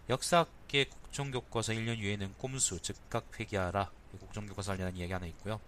역사학계 0.10 0.86
국정교과서 0.86 1.74
1년 1.74 2.00
이후에는 2.00 2.34
꼼수 2.40 2.82
즉각 2.82 3.40
회귀하라. 3.40 3.92
국정교과서 4.20 4.72
관련한 4.72 4.98
이야기 4.98 5.14
하나 5.14 5.28
있고요. 5.28 5.62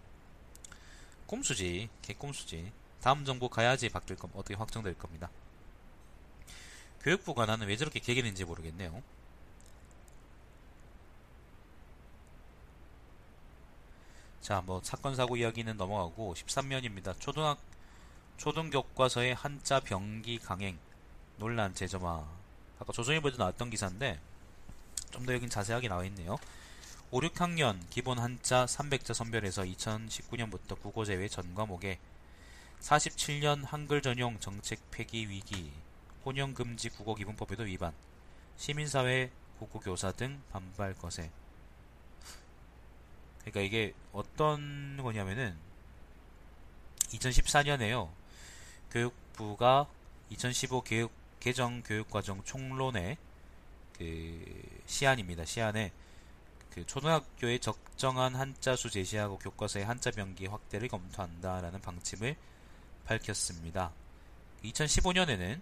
꼼수지, 1.28 1.90
개꼼수지. 2.02 2.72
다음 3.02 3.24
정부 3.24 3.50
가야지 3.50 3.90
바뀔 3.90 4.16
겁, 4.16 4.32
어떻게 4.36 4.56
확정될 4.56 4.98
겁니다. 4.98 5.30
교육부가 7.02 7.46
나는 7.46 7.68
왜 7.68 7.78
저렇게 7.78 8.00
개기는지 8.00 8.44
모르겠네요. 8.44 9.04
자, 14.42 14.62
뭐 14.66 14.82
사건 14.84 15.16
사고 15.16 15.38
이야기는 15.38 15.78
넘어가고 15.78 16.34
13면입니다. 16.34 17.20
초등학 17.20 17.60
초등 18.38 18.72
교과서의 18.72 19.36
한자 19.36 19.80
병기 19.80 20.40
강행 20.40 20.80
논란 21.38 21.76
제점화 21.76 22.26
아까 22.80 22.92
조선일보에도 22.92 23.38
나왔던 23.38 23.70
기사인데 23.70 24.20
좀 25.12 25.26
더 25.26 25.34
여긴 25.34 25.50
자세하게 25.50 25.88
나와 25.88 26.06
있네요. 26.06 26.38
5, 27.12 27.20
6학년 27.20 27.80
기본 27.90 28.20
한자 28.20 28.66
300자 28.66 29.14
선별에서 29.14 29.64
2019년부터 29.64 30.80
국어 30.82 31.04
제외 31.06 31.28
전 31.28 31.54
과목에 31.54 32.00
47년 32.80 33.66
한글 33.66 34.02
전용 34.02 34.40
정책 34.40 34.80
폐기 34.92 35.30
위기, 35.30 35.72
혼용 36.26 36.54
금지 36.54 36.90
국어 36.90 37.14
기본법에도 37.16 37.64
위반, 37.64 37.94
시민사회 38.58 39.30
국어 39.60 39.80
교사 39.80 40.12
등 40.12 40.42
반발 40.52 40.96
거세. 40.96 41.30
그러니까 43.40 43.62
이게 43.62 43.94
어떤 44.14 44.98
거냐면은 45.02 45.56
2014년에요. 47.10 48.10
교육부가 48.92 49.88
2015 50.30 50.82
교육 50.82 51.12
개정 51.40 51.82
교육과정 51.84 52.44
총론의 52.44 53.18
그 54.02 54.82
시안입니다. 54.88 55.46
시안에 55.46 55.92
그 56.72 56.86
초등학교에 56.88 57.60
적정한 57.60 58.34
한자 58.34 58.76
수 58.76 58.90
제시하고 58.90 59.38
교과서의 59.38 59.86
한자 59.86 60.10
병기 60.10 60.48
확대를 60.48 60.88
검토한다라는 60.88 61.82
방침을 61.82 62.36
밝혔습니다. 63.06 63.92
2015년에는 64.64 65.62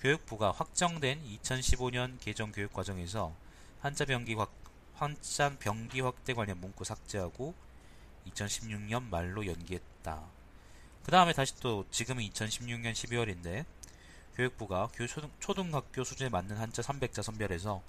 교육부가 0.00 0.50
확정된 0.50 1.22
2015년 1.24 2.18
개정 2.20 2.50
교육 2.50 2.72
과정에서 2.72 3.32
한자 3.80 4.04
병기 4.04 4.34
확 4.34 4.52
한자 4.94 5.56
병기 5.56 6.00
확대 6.00 6.34
관련 6.34 6.60
문구 6.60 6.82
삭제하고 6.82 7.54
2016년 8.26 9.08
말로 9.08 9.46
연기했다. 9.46 10.24
그 11.04 11.10
다음에 11.12 11.32
다시 11.32 11.54
또 11.60 11.86
지금은 11.92 12.24
2016년 12.24 12.92
12월인데 12.92 13.64
교육부가 14.38 14.88
초등, 15.40 15.74
학교 15.74 16.04
수준에 16.04 16.30
맞는 16.30 16.56
한자 16.58 16.80
300자 16.80 17.24
선별해서 17.24 17.82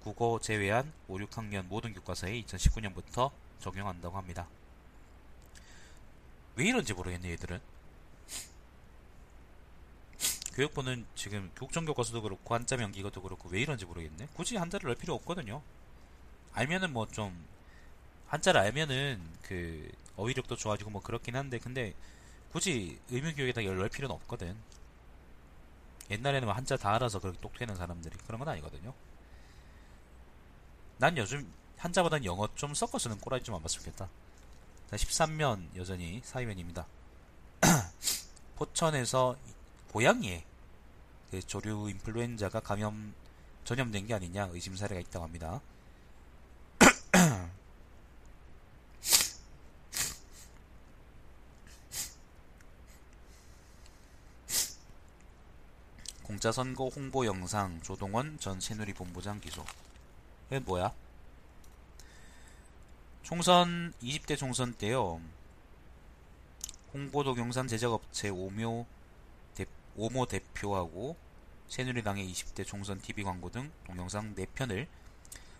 국어 0.00 0.40
제외한 0.42 0.92
5, 1.06 1.18
6학년 1.18 1.64
모든 1.68 1.94
교과서에 1.94 2.42
2019년부터 2.42 3.30
적용한다고 3.60 4.16
합니다. 4.16 4.48
왜 6.56 6.66
이런지 6.66 6.92
모르겠네 6.92 7.30
얘들은. 7.30 7.60
교육부는 10.54 11.06
지금 11.14 11.52
국정교과서도 11.56 12.20
그렇고 12.20 12.52
한자 12.52 12.76
명기가도 12.76 13.22
그렇고 13.22 13.48
왜 13.50 13.60
이런지 13.60 13.86
모르겠네. 13.86 14.26
굳이 14.34 14.56
한자를 14.56 14.88
넣을 14.88 14.96
필요 14.96 15.14
없거든요. 15.14 15.62
알면은 16.52 16.92
뭐 16.92 17.06
좀 17.06 17.46
한자를 18.26 18.60
알면은 18.60 19.22
그 19.42 19.88
어휘력도 20.16 20.56
좋아지고 20.56 20.90
뭐 20.90 21.00
그렇긴 21.00 21.36
한데 21.36 21.58
근데 21.58 21.94
굳이 22.50 22.98
의무교육에다 23.10 23.62
넣을 23.62 23.88
필요는 23.88 24.12
없거든. 24.16 24.56
옛날에는 26.12 26.46
뭐 26.46 26.54
한자 26.54 26.76
다 26.76 26.94
알아서 26.94 27.18
그렇게 27.18 27.40
똑되는 27.40 27.74
사람들이 27.74 28.16
그런 28.26 28.38
건 28.38 28.48
아니거든요. 28.48 28.92
난 30.98 31.16
요즘 31.16 31.50
한자보단 31.78 32.24
영어 32.24 32.48
좀 32.54 32.74
섞어 32.74 32.98
쓰는 32.98 33.18
꼬라지 33.18 33.44
좀 33.44 33.56
안 33.56 33.62
봤으면 33.62 33.84
좋겠다. 33.84 34.08
13면 34.90 35.74
여전히 35.76 36.20
사이면입니다. 36.24 36.86
포천에서 38.56 39.36
고양이에 39.90 40.44
그 41.30 41.40
조류 41.42 41.88
인플루엔자가 41.90 42.60
감염 42.60 43.14
전염된 43.64 44.06
게 44.06 44.14
아니냐 44.14 44.48
의심 44.52 44.76
사례가 44.76 45.00
있다고 45.00 45.24
합니다. 45.24 45.60
공짜 56.42 56.50
선거 56.50 56.88
홍보 56.88 57.24
영상 57.24 57.80
조동원 57.82 58.36
전 58.40 58.58
새누리 58.58 58.94
본부장 58.94 59.38
기소. 59.38 59.64
이게 60.48 60.58
뭐야? 60.58 60.92
총선 63.22 63.92
20대 64.02 64.36
총선 64.36 64.72
때요. 64.72 65.20
홍보 66.92 67.22
동영상 67.22 67.68
제작업체 67.68 68.30
오묘 68.30 68.86
대, 69.54 69.66
오모 69.94 70.26
대표하고 70.26 71.14
새누리당의 71.68 72.28
20대 72.32 72.66
총선 72.66 73.00
TV 73.00 73.22
광고 73.22 73.48
등 73.48 73.70
동영상 73.84 74.34
4편을 74.34 74.88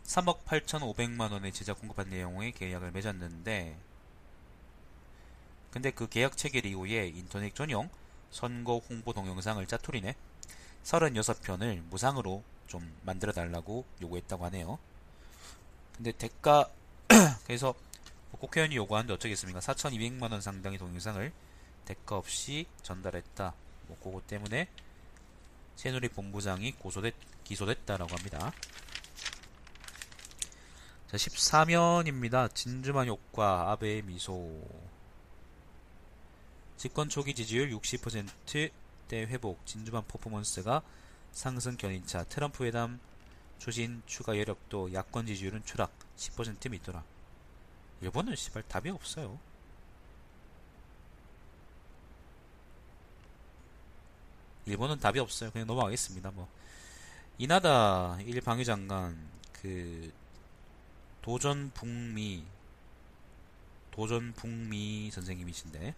3억 0.03 0.43
8,500만 0.47 1.31
원에 1.31 1.53
제작 1.53 1.79
공급한 1.79 2.11
내용의 2.11 2.51
계약을 2.51 2.91
맺었는데 2.91 3.79
근데 5.71 5.93
그 5.93 6.09
계약 6.09 6.37
체결 6.37 6.67
이후에 6.67 7.07
인터넷 7.07 7.55
전용 7.55 7.89
선거 8.33 8.79
홍보 8.79 9.13
동영상을 9.13 9.65
짜투리네 9.65 10.17
36편을 10.85 11.83
무상으로 11.89 12.43
좀 12.67 12.93
만들어 13.03 13.33
달라고 13.33 13.85
요구했다고 14.01 14.45
하네요. 14.47 14.79
근데 15.97 16.13
대가 16.13 16.69
그래서 17.47 17.75
뭐 18.31 18.41
국회의원이 18.41 18.77
요구하는데 18.77 19.13
어쩌겠습니까? 19.15 19.61
4,200만 19.61 20.33
원 20.33 20.41
상당의 20.41 20.79
동영상을 20.79 21.33
대가 21.85 22.17
없이 22.17 22.67
전달했다. 22.83 23.55
뭐 23.89 23.97
그거 24.03 24.23
때문에 24.27 24.69
새누리 25.77 26.09
본부장이 26.09 26.73
고소됐 26.73 27.15
기소됐다라고 27.45 28.15
합니다. 28.15 28.53
자, 31.09 31.17
14면입니다. 31.17 32.55
진주만 32.55 33.07
효과 33.09 33.71
아베의 33.73 34.03
미소 34.03 34.63
집권 36.79 37.09
초기 37.09 37.35
지지율 37.35 37.71
60% 37.71 38.71
대 39.13 39.21
회복 39.27 39.67
진주만 39.67 40.07
퍼포먼스가 40.09 40.81
상승 41.33 41.77
견인차 41.77 42.25
트럼프 42.25 42.65
회담 42.65 42.99
추진 43.59 44.03
추가 44.07 44.39
여력도 44.39 44.95
야권 44.95 45.27
지지율은 45.27 45.67
추락 45.67 45.93
10% 46.17 46.71
밑더라. 46.71 47.05
일본은 48.01 48.35
시발 48.35 48.63
답이 48.63 48.89
없어요. 48.89 49.39
일본은 54.65 54.99
답이 54.99 55.19
없어요. 55.19 55.51
그냥 55.51 55.67
넘어가겠습니다. 55.67 56.31
뭐 56.31 56.49
이나다 57.37 58.19
일 58.23 58.41
방위장관 58.41 59.29
그 59.61 60.11
도전 61.21 61.71
북미 61.75 62.47
도전 63.91 64.33
북미 64.33 65.11
선생님이신데 65.11 65.95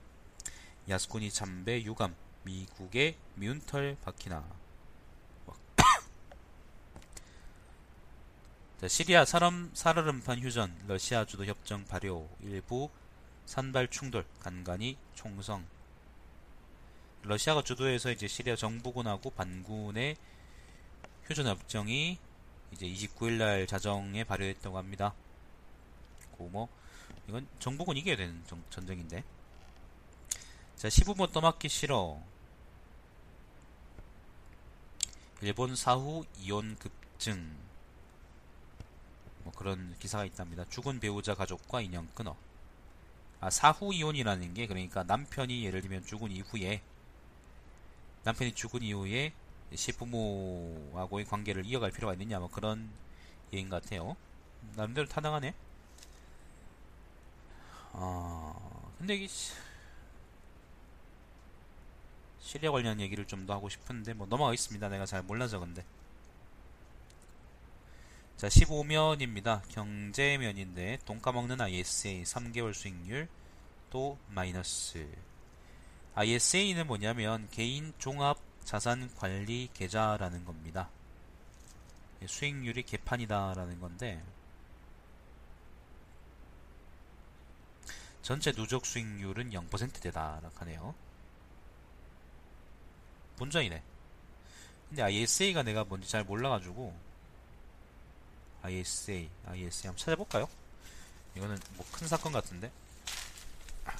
야스쿠니 0.88 1.30
참배 1.30 1.84
유감 1.84 2.23
미국의 2.44 3.16
미운털 3.34 3.96
바키나 4.04 4.44
자, 8.80 8.88
시리아 8.88 9.24
사람 9.24 9.70
사르름판 9.74 10.40
휴전 10.40 10.84
러시아 10.86 11.24
주도 11.24 11.44
협정 11.44 11.84
발효 11.84 12.28
일부 12.42 12.90
산발 13.46 13.88
충돌 13.88 14.24
간간히 14.40 14.96
총성 15.14 15.64
러시아가 17.22 17.62
주도해서 17.62 18.10
이제 18.10 18.28
시리아 18.28 18.56
정부군하고 18.56 19.30
반군의 19.30 20.16
휴전 21.24 21.46
협정이 21.46 22.18
이제 22.72 22.86
29일 22.86 23.38
날 23.38 23.66
자정에 23.66 24.24
발효했다고 24.24 24.76
합니다. 24.76 25.14
고뭐 26.32 26.68
이건 27.28 27.46
정부군 27.58 27.96
이겨야 27.96 28.16
되는 28.16 28.42
정, 28.46 28.62
전쟁인데. 28.68 29.24
자, 30.76 30.88
15번 30.88 31.32
떠맡기 31.32 31.68
싫어. 31.68 32.18
일본 35.40 35.76
사후 35.76 36.24
이혼 36.38 36.76
급증. 36.76 37.54
뭐 39.42 39.52
그런 39.52 39.94
기사가 39.98 40.24
있답니다. 40.24 40.64
죽은 40.70 41.00
배우자 41.00 41.34
가족과 41.34 41.80
인연 41.80 42.08
끊어. 42.14 42.36
아, 43.40 43.50
사후 43.50 43.92
이혼이라는 43.92 44.54
게 44.54 44.66
그러니까 44.66 45.02
남편이 45.02 45.64
예를 45.66 45.82
들면 45.82 46.06
죽은 46.06 46.30
이후에 46.30 46.80
남편이 48.24 48.54
죽은 48.54 48.82
이후에 48.82 49.34
시부모하고의 49.74 51.26
관계를 51.26 51.66
이어갈 51.66 51.90
필요가 51.90 52.14
있느냐 52.14 52.38
뭐 52.38 52.48
그런 52.48 52.88
얘기인 53.52 53.68
것 53.68 53.82
같아요. 53.82 54.16
남대로 54.76 55.06
타당하네. 55.06 55.54
아 57.92 58.54
근데 58.98 59.16
이게 59.16 59.28
시리아 62.44 62.70
관련 62.70 63.00
얘기를 63.00 63.24
좀 63.26 63.46
더 63.46 63.54
하고 63.54 63.68
싶은데 63.68 64.12
뭐 64.12 64.26
넘어가겠습니다. 64.26 64.88
내가 64.88 65.06
잘 65.06 65.22
몰라서 65.22 65.58
근데. 65.58 65.84
자 68.36 68.48
15면입니다. 68.48 69.62
경제면인데 69.70 70.98
돈 71.06 71.20
까먹는 71.20 71.60
ISA 71.60 72.22
3개월 72.22 72.74
수익률 72.74 73.28
또 73.90 74.18
마이너스 74.28 75.08
ISA는 76.14 76.86
뭐냐면 76.86 77.48
개인 77.50 77.92
종합 77.98 78.38
자산 78.64 79.14
관리 79.16 79.68
계좌라는 79.74 80.44
겁니다. 80.44 80.90
수익률이 82.26 82.82
개판이다라는 82.84 83.80
건데 83.80 84.22
전체 88.22 88.52
누적 88.52 88.86
수익률은 88.86 89.50
0%대다라고 89.50 90.50
하네요. 90.60 90.94
본전이네. 93.36 93.82
근데 94.88 95.02
ISA가 95.02 95.62
내가 95.62 95.84
뭔지 95.84 96.08
잘 96.08 96.24
몰라가지고 96.24 96.94
ISA, 98.62 99.28
ISA 99.46 99.88
한번 99.88 99.96
찾아볼까요? 99.98 100.48
이거는 101.36 101.58
뭐 101.76 101.84
큰 101.92 102.06
사건 102.08 102.32
같은데 102.32 102.70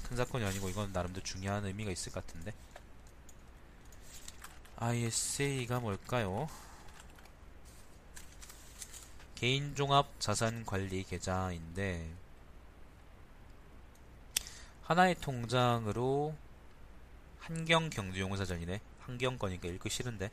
큰 0.08 0.16
사건이 0.16 0.44
아니고 0.44 0.68
이건 0.68 0.92
나름대로 0.92 1.24
중요한 1.24 1.64
의미가 1.64 1.90
있을 1.90 2.12
것 2.12 2.24
같은데 2.26 2.52
ISA가 4.76 5.80
뭘까요? 5.80 6.48
개인종합 9.34 10.08
자산관리 10.20 11.04
계좌인데 11.04 12.10
하나의 14.84 15.16
통장으로 15.20 16.34
한경경제용사전이네 17.40 18.80
한경거니까 19.06 19.68
읽기 19.68 19.90
싫은데. 19.90 20.30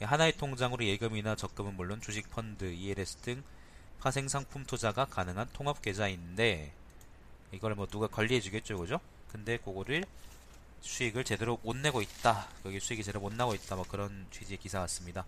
하나의 0.00 0.36
통장으로 0.36 0.84
예금이나 0.84 1.36
적금은 1.36 1.76
물론 1.76 2.00
주식 2.00 2.30
펀드, 2.30 2.64
ELS 2.64 3.16
등 3.16 3.42
파생 4.00 4.28
상품 4.28 4.64
투자가 4.64 5.04
가능한 5.04 5.50
통합 5.52 5.80
계좌인데 5.80 6.72
이걸 7.52 7.74
뭐 7.76 7.86
누가 7.86 8.08
관리해 8.08 8.40
주겠죠 8.40 8.78
그죠? 8.78 8.98
근데 9.28 9.58
그거를 9.58 10.04
수익을 10.80 11.24
제대로 11.24 11.58
못 11.62 11.76
내고 11.76 12.02
있다. 12.02 12.48
여기 12.64 12.80
수익이 12.80 13.04
제대로 13.04 13.20
못 13.20 13.32
나고 13.32 13.54
있다. 13.54 13.76
뭐 13.76 13.84
그런 13.88 14.26
취지의 14.32 14.58
기사 14.58 14.80
같습니다. 14.80 15.24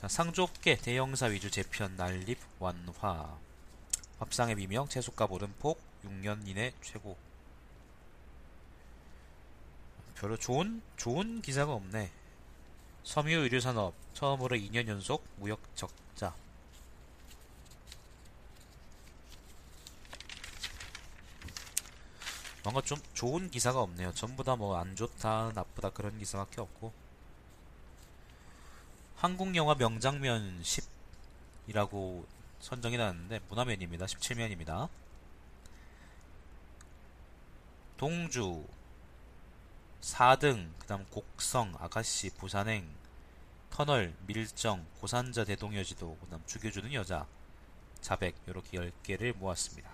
자, 0.00 0.08
상조업계 0.08 0.76
대형사 0.76 1.26
위주 1.26 1.50
재편 1.50 1.96
난립 1.96 2.38
완화. 2.58 3.36
밥상의 4.18 4.56
비명 4.56 4.88
채소값 4.88 5.30
오름폭 5.30 5.80
6년 6.04 6.46
이내 6.48 6.72
최고 6.82 7.16
별로 10.20 10.36
좋은 10.36 10.82
좋은 10.96 11.40
기사가 11.42 11.72
없네 11.72 12.10
섬유 13.04 13.38
의료산업 13.38 13.94
처음으로 14.14 14.56
2년 14.56 14.88
연속 14.88 15.24
무역 15.36 15.60
적자 15.74 16.34
뭔가 22.64 22.82
좀 22.82 22.98
좋은 23.14 23.50
기사가 23.50 23.80
없네요. 23.80 24.12
전부 24.12 24.44
다 24.44 24.54
뭐 24.54 24.76
안 24.76 24.94
좋다, 24.94 25.52
나쁘다 25.54 25.90
그런 25.90 26.18
기사밖에 26.18 26.60
없고. 26.60 26.92
한국 29.16 29.56
영화 29.56 29.74
명장면 29.74 30.62
10이라고 31.68 32.26
선정이 32.60 32.98
나왔는데 32.98 33.40
문화면입니다. 33.48 34.04
17면입니다. 34.06 34.88
동주 37.96 38.64
4등, 40.00 40.70
그 40.78 40.86
다음 40.86 41.04
곡성, 41.10 41.74
아가씨, 41.78 42.30
부산행, 42.30 42.88
터널, 43.70 44.14
밀정, 44.26 44.86
고산자 45.00 45.44
대동여지도, 45.44 46.16
그 46.20 46.26
다음 46.28 46.42
죽여주는 46.46 46.92
여자, 46.94 47.26
자백, 48.00 48.34
이렇게 48.46 48.78
10개를 48.78 49.36
모았습니다. 49.36 49.90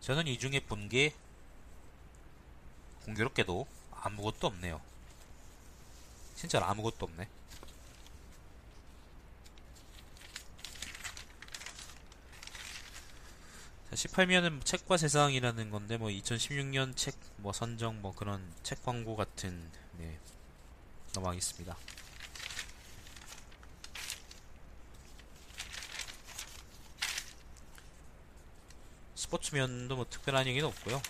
저는 0.00 0.26
이 0.26 0.38
중에 0.38 0.60
본 0.60 0.88
게 0.88 1.14
공교롭게도 3.04 3.66
아무것도 3.92 4.46
없네요. 4.48 4.80
진짜 6.36 6.60
아무것도 6.64 7.06
없네. 7.06 7.28
18면은 13.92 14.64
책과 14.64 14.96
세상이라는 14.96 15.70
건데 15.70 15.96
뭐 15.96 16.08
2016년 16.08 16.96
책 16.96 17.14
뭐 17.42 17.52
선정 17.52 18.00
뭐 18.00 18.14
그런 18.14 18.40
책 18.62 18.84
광고 18.84 19.16
같은 19.16 19.68
네, 19.98 20.18
넘어가겠습니다. 21.12 21.76
스포츠면도 29.16 29.96
뭐 29.96 30.06
특별한 30.08 30.46
얘기는 30.46 30.66
없고요. 30.66 31.02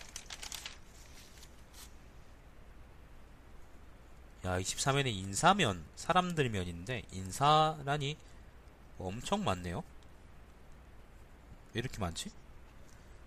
야, 4.45 4.59
23면에 4.59 5.07
인사면, 5.15 5.85
사람들 5.95 6.49
면인데 6.49 7.03
인사란이 7.13 8.17
엄청 8.99 9.45
많네요. 9.45 9.85
왜 11.75 11.79
이렇게 11.79 11.99
많지? 11.99 12.31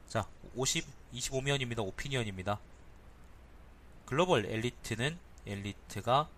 자, 0.08 0.28
50, 0.56 0.86
25면입니다. 1.14 1.80
오피니언입니다. 1.80 2.60
글로벌 4.06 4.46
엘리트는 4.46 5.18
엘리트가 5.46 6.30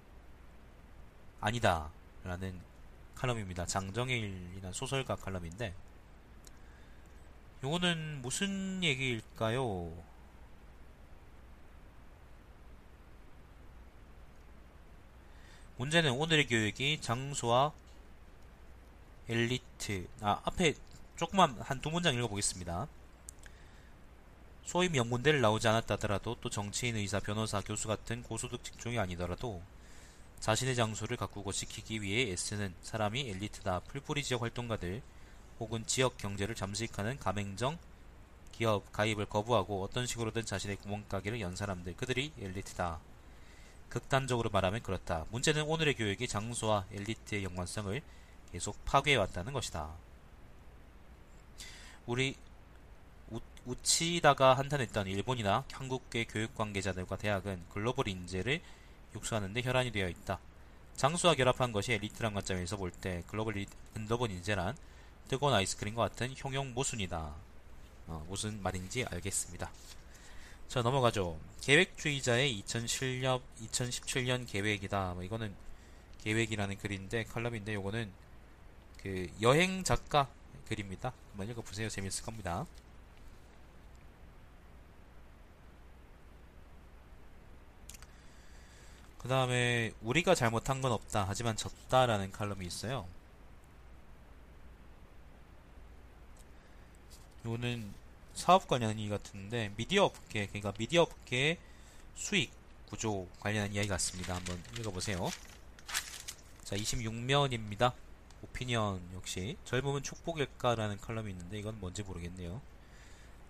아니다. 1.42 1.90
라는 2.24 2.60
칼럼입니다. 3.16 3.66
장정일이라는 3.66 4.74
소설가 4.74 5.16
칼럼인데 5.16 5.74
요거는 7.64 8.22
무슨 8.22 8.84
얘기일까요? 8.84 9.92
문제는 15.78 16.12
오늘의 16.12 16.48
교육이 16.48 17.02
장소와 17.02 17.72
엘리트 19.30 20.08
아 20.22 20.42
앞에 20.46 20.74
조금만 21.16 21.56
한 21.62 21.82
두 21.82 21.90
문장 21.90 22.16
읽어보겠습니다. 22.16 22.88
소위 24.68 24.90
명문대를 24.90 25.40
나오지 25.40 25.66
않았다더라도 25.70 26.36
또 26.42 26.50
정치인, 26.50 26.98
의사, 26.98 27.22
변호사, 27.22 27.62
교수 27.62 27.88
같은 27.88 28.22
고소득 28.22 28.66
직종이 28.66 29.00
아니더라도 29.00 29.62
자신의 30.42 30.76
장소를 30.76 31.16
가꾸고 31.16 31.54
지키기 31.54 32.02
위해 32.02 32.30
애쓰는 32.34 32.76
사람이 32.82 33.30
엘리트다. 33.30 33.80
풀뿌리 33.88 34.24
지역 34.24 34.42
활동가들 34.42 35.02
혹은 35.62 35.86
지역 35.88 36.18
경제를 36.18 36.54
잠식하는 36.54 37.18
가맹점 37.18 37.78
기업 38.52 38.92
가입을 38.92 39.28
거부하고 39.28 39.84
어떤 39.84 40.06
식으로든 40.06 40.44
자신의 40.44 40.76
구멍가게를 40.76 41.40
연 41.40 41.56
사람들 41.56 41.96
그들이 41.96 42.34
엘리트다. 42.38 43.00
극단적으로 43.88 44.50
말하면 44.50 44.84
그렇다. 44.84 45.28
문제는 45.32 45.64
오늘의 45.64 45.94
교육이 45.94 46.28
장소와 46.28 46.88
엘리트의 46.92 47.46
연관성을 47.46 48.02
계속 48.52 48.84
파괴해왔다는 48.84 49.54
것이다. 49.54 49.94
우리 52.06 52.36
우, 53.68 53.76
치다가 53.84 54.54
한탄했던 54.54 55.08
일본이나 55.08 55.66
한국계 55.74 56.24
교육 56.26 56.56
관계자들과 56.56 57.18
대학은 57.18 57.66
글로벌 57.70 58.08
인재를 58.08 58.62
육수하는 59.14 59.52
데 59.54 59.62
혈안이 59.62 59.92
되어 59.92 60.08
있다. 60.08 60.40
장수와 60.96 61.36
결합한 61.36 61.72
것이 61.74 61.92
엘리트란 61.94 62.34
관점에서 62.34 62.78
볼 62.78 62.92
때 62.92 63.24
글로벌 63.28 63.66
근더본 63.94 64.32
인재란 64.32 64.76
뜨거운 65.28 65.54
아이스크림과 65.54 66.10
같은 66.10 66.34
형용 66.36 66.74
모순이다. 66.74 67.36
어, 68.08 68.26
무슨 68.30 68.62
말인지 68.64 69.06
알겠습니다. 69.06 69.70
자 70.70 70.82
넘어가죠. 70.82 71.38
계획주의자의 71.62 72.64
2017년, 72.64 73.42
2017년 73.64 74.48
계획이다. 74.48 75.14
뭐 75.14 75.24
이거는 75.24 75.54
계획이라는 76.24 76.78
글인데 76.78 77.26
칼럼인데 77.26 77.74
요거는 77.74 78.12
그 79.04 79.30
여행 79.42 79.84
작가 79.84 80.30
글입니다. 80.70 81.12
한번 81.32 81.50
읽어보세요. 81.50 81.90
재밌을 81.90 82.24
겁니다. 82.26 82.66
그 89.28 89.30
다음에 89.30 89.92
우리가 90.04 90.36
잘못한 90.36 90.80
건 90.80 90.94
없다. 90.94 91.26
하지만 91.28 91.58
졌다라는 91.58 92.32
칼럼이 92.32 92.66
있어요. 92.66 93.06
이거는 97.44 97.94
사업 98.36 98.70
관련 98.70 98.98
이야기 98.98 99.10
같은데 99.10 99.74
미디어 99.76 100.06
업계 100.06 100.48
그러니까 100.48 100.72
미디어 100.78 101.02
업계의 101.02 101.58
수익 102.16 102.54
구조 102.86 103.28
관련한 103.42 103.74
이야기 103.74 103.90
같습니다. 103.90 104.34
한번 104.34 104.64
읽어보세요. 104.80 105.30
자 106.64 106.78
26면입니다. 106.78 107.92
오피니언 108.44 109.02
역시 109.14 109.58
젊음은 109.66 110.04
축복일까라는 110.04 111.02
칼럼이 111.02 111.32
있는데 111.32 111.60
이건 111.60 111.82
뭔지 111.82 112.02
모르겠네요. 112.02 112.62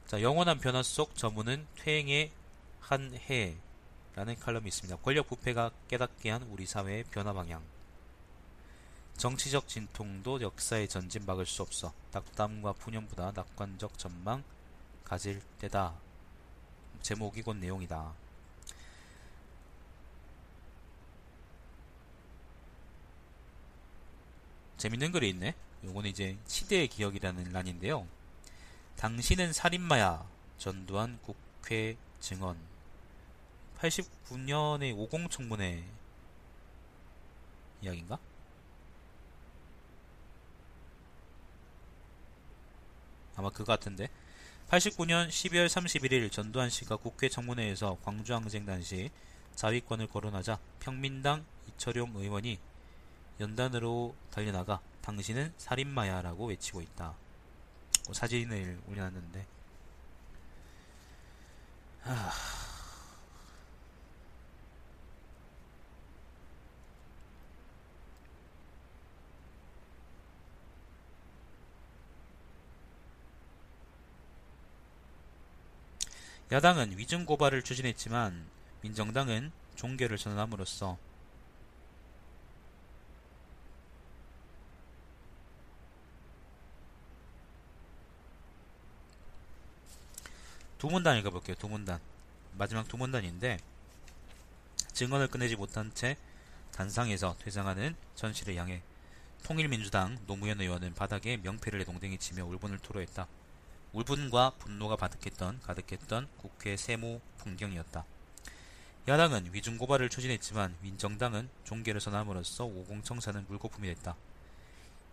자 0.08 0.24
영원한 0.24 0.58
변화 0.58 0.82
속 0.82 1.16
저문은 1.16 1.68
퇴행의 1.76 2.32
한 2.80 3.14
해 3.30 3.58
라는 4.18 4.36
칼럼이 4.36 4.68
있습니다. 4.70 4.98
권력 5.04 5.28
부패가 5.28 5.70
깨닫게 5.88 6.32
한 6.32 6.42
우리 6.50 6.66
사회의 6.66 7.04
변화 7.04 7.34
방향. 7.34 7.64
정치적 9.16 9.68
진통도 9.68 10.42
역사의 10.42 10.88
전진 10.88 11.24
막을 11.24 11.46
수 11.46 11.62
없어. 11.62 11.94
낙담과 12.12 12.74
푸념보다 12.74 13.32
낙관적 13.36 14.00
전망 14.00 14.44
가질 15.04 15.40
때다. 15.60 15.94
제목이 17.04 17.44
곧 17.44 17.58
내용이다. 17.58 18.12
재밌는 24.78 25.12
글이 25.12 25.30
있네. 25.30 25.54
요거는 25.84 26.10
이제 26.10 26.40
시대의 26.48 26.88
기억이라는 26.88 27.52
란인데요. 27.52 28.08
당신은 28.96 29.54
살인마야. 29.54 30.28
전두환 30.58 31.20
국회 31.22 31.96
증언. 32.20 32.77
89년의 33.80 34.96
50 34.98 35.30
청문회 35.30 35.84
이야기인가? 37.82 38.18
아마 43.36 43.50
그거 43.50 43.66
같은데 43.66 44.10
89년 44.70 45.30
12월 45.30 45.68
31일 45.68 46.32
전두환 46.32 46.70
씨가 46.70 46.98
국회 46.98 47.30
청문회에서 47.30 47.98
광주항쟁 48.04 48.66
당시 48.66 49.12
자위권을 49.56 50.08
거론하자 50.08 50.60
평민당 50.80 51.46
이철용 51.68 52.16
의원이 52.16 52.60
연단으로 53.40 54.16
달려나가 54.32 54.82
당신은 55.02 55.54
살인마야라고 55.58 56.48
외치고 56.48 56.82
있다. 56.82 57.16
어, 58.10 58.14
사진을 58.14 58.82
올려놨는데 58.88 59.46
하... 62.02 62.47
야당은 76.50 76.98
위증 76.98 77.26
고발을 77.26 77.62
추진했지만 77.62 78.46
민정당은 78.82 79.52
종결을 79.76 80.18
선언함으로써 80.18 80.98
두 90.78 90.88
문단 90.88 91.18
읽어볼게요. 91.18 91.56
두 91.58 91.68
문단. 91.68 92.00
마지막 92.58 92.88
두 92.88 92.98
문단인데 92.98 93.58
증언을 94.94 95.28
끝내지 95.28 95.56
못한 95.56 95.92
채 95.94 96.16
단상에서 96.72 97.36
퇴장하는 97.40 97.96
전 98.16 98.34
씨를 98.34 98.56
향해 98.56 98.82
통일민주당 99.44 100.18
노무현 100.28 100.62
의원은 100.62 100.94
바닥에 100.94 101.38
명패를 101.38 101.80
내동댕이 101.80 102.20
치며 102.20 102.46
울분을 102.46 102.80
토로했다. 102.80 103.28
울분과 103.98 104.52
분노가 104.60 104.96
가득했던 104.96 105.60
가득했던 105.62 106.28
국회 106.38 106.78
세무 106.78 107.20
풍경이었다. 107.40 108.06
야당은 109.08 109.52
위중 109.54 109.80
고발을 109.80 110.10
추진했지만 110.10 110.76
민정당은 110.82 111.50
종결을 111.64 112.00
선함으로써 112.00 112.66
50 112.66 113.04
청사는 113.04 113.46
물거품이 113.48 113.88
됐다. 113.96 114.16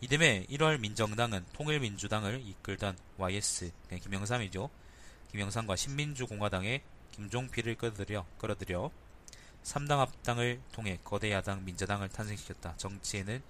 이듬해 0.03 0.45
1월 0.51 0.81
민정당은 0.81 1.47
통일민주당을 1.55 2.43
이끌던 2.47 2.99
YS 3.17 3.73
김영삼이죠. 4.03 4.69
김영삼과 5.31 5.77
신민주공화당의 5.77 6.83
김종필을 7.13 7.77
끌어들여, 7.77 8.27
끌어들여 8.37 8.91
3당 9.63 9.97
합당을 9.97 10.61
통해 10.73 10.99
거대 11.03 11.33
야당 11.33 11.65
민자당을 11.65 12.11
탄생시켰다. 12.11 12.77
정치에는 12.77 13.43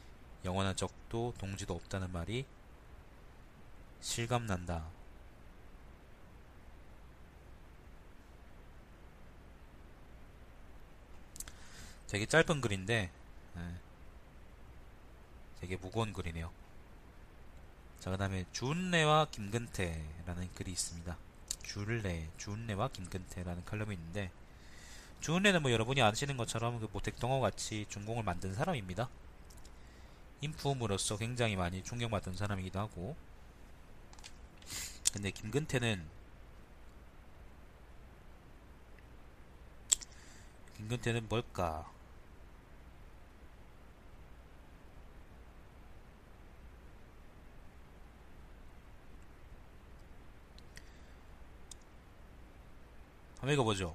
영원한 0.45 0.77
적도 0.77 1.35
동지도 1.39 1.75
없다는 1.75 2.13
말이 2.13 2.47
실감난다. 4.01 5.04
되게 12.09 12.27
짧은 12.27 12.61
글인데 12.61 13.11
네. 13.55 13.75
되게 15.61 15.77
무거운 15.77 16.13
글이네요. 16.13 16.51
자, 18.01 18.11
그 18.11 18.19
다음에 18.19 18.45
준내와 18.53 19.29
김근태라는 19.31 20.53
글이 20.55 20.71
있습니다. 20.73 21.17
줄레, 21.63 22.29
준내와 22.37 22.89
김근태라는 22.89 23.65
칼럼이 23.65 23.95
있는데 23.95 24.31
준내는 25.21 25.63
뭐 25.63 25.73
여러분이 25.73 26.03
아시는 26.03 26.37
것처럼 26.37 26.81
그 26.81 26.89
모택동호 26.93 27.41
같이 27.41 27.87
중공을 27.89 28.23
만든 28.23 28.53
사람입니다. 28.53 29.09
인품으로서 30.43 31.17
굉장히 31.17 31.57
많이 31.57 31.83
존경받던 31.83 32.37
사람이기도 32.37 32.79
하고 32.79 33.17
근데 35.15 35.31
김근태는 35.31 36.07
김근태는 40.77 41.29
뭘까? 41.29 41.94
한번 53.45 53.53
읽어보죠. 53.55 53.95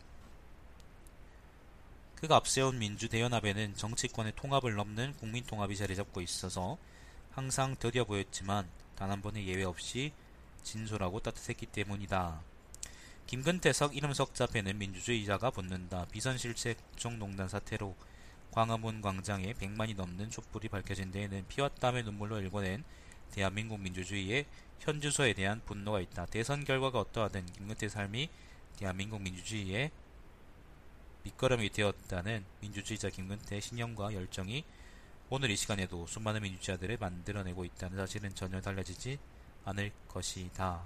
그가 2.15 2.35
앞세운 2.35 2.77
민주대연합에는 2.77 3.75
정치권의 3.75 4.33
통합을 4.35 4.75
넘는 4.75 5.15
국민통합이 5.17 5.75
자리 5.75 5.95
잡고 5.95 6.21
있어서 6.21 6.77
항상 7.31 7.75
더뎌 7.75 8.05
보였지만 8.05 8.69
단 8.95 9.09
한 9.09 9.23
번의 9.23 9.47
예외 9.47 9.63
없이 9.63 10.13
진솔하고 10.61 11.21
따뜻했기 11.21 11.65
때문이다. 11.65 12.41
김근태석 13.25 13.97
이름석자패는 13.97 14.77
민주주의자가 14.77 15.49
붙는다. 15.49 16.05
비선실체 16.11 16.75
국정농단 16.75 17.49
사태로 17.49 17.95
광화문 18.51 19.01
광장에 19.01 19.53
100만이 19.53 19.95
넘는 19.95 20.29
촛불이 20.29 20.69
밝혀진 20.69 21.11
데에는 21.11 21.45
피와 21.47 21.69
땀의 21.69 22.03
눈물로 22.03 22.39
일궈낸 22.39 22.83
대한민국 23.31 23.79
민주주의의 23.79 24.45
현주소에 24.79 25.33
대한 25.33 25.61
분노가 25.65 26.01
있다. 26.01 26.27
대선 26.27 26.65
결과가 26.65 26.99
어떠하든 26.99 27.47
김근태 27.47 27.89
삶이 27.89 28.29
대한민국 28.79 29.21
민주주의의 29.21 29.91
밑거름이 31.23 31.69
되었다는 31.71 32.45
민주주의자 32.61 33.09
김근태의 33.09 33.61
신념과 33.61 34.13
열정이 34.13 34.63
오늘 35.29 35.51
이 35.51 35.57
시간에도 35.57 36.07
수많은 36.07 36.41
민주주의자들을 36.43 36.95
만들어내고 36.97 37.65
있다는 37.65 37.97
사실은 37.97 38.33
전혀 38.33 38.61
달라지지 38.61 39.19
않을 39.65 39.91
것이다. 40.07 40.85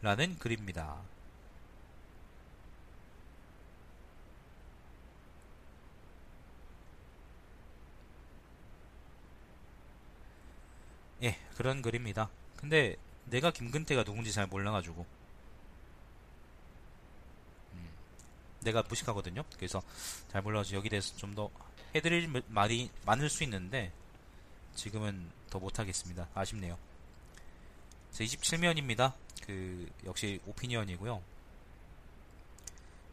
라는 0.00 0.38
글입니다. 0.38 1.02
예, 11.22 11.36
그런 11.56 11.82
글입니다. 11.82 12.30
근데 12.56 12.96
내가 13.26 13.50
김근태가 13.50 14.04
누군지 14.04 14.32
잘 14.32 14.46
몰라가지고 14.46 15.04
음, 17.74 17.88
내가 18.60 18.82
무식하거든요. 18.88 19.44
그래서 19.56 19.82
잘 20.30 20.42
몰라서 20.42 20.74
여기 20.74 20.88
대해서 20.88 21.16
좀 21.16 21.34
더 21.34 21.50
해드릴 21.94 22.42
말이 22.48 22.90
많을 23.06 23.30
수 23.30 23.44
있는데 23.44 23.92
지금은 24.74 25.30
더 25.50 25.58
못하겠습니다. 25.58 26.28
아쉽네요. 26.34 26.78
제 28.12 28.24
27면입니다. 28.24 29.14
그 29.46 29.90
역시 30.04 30.40
오피니언이고요. 30.46 31.22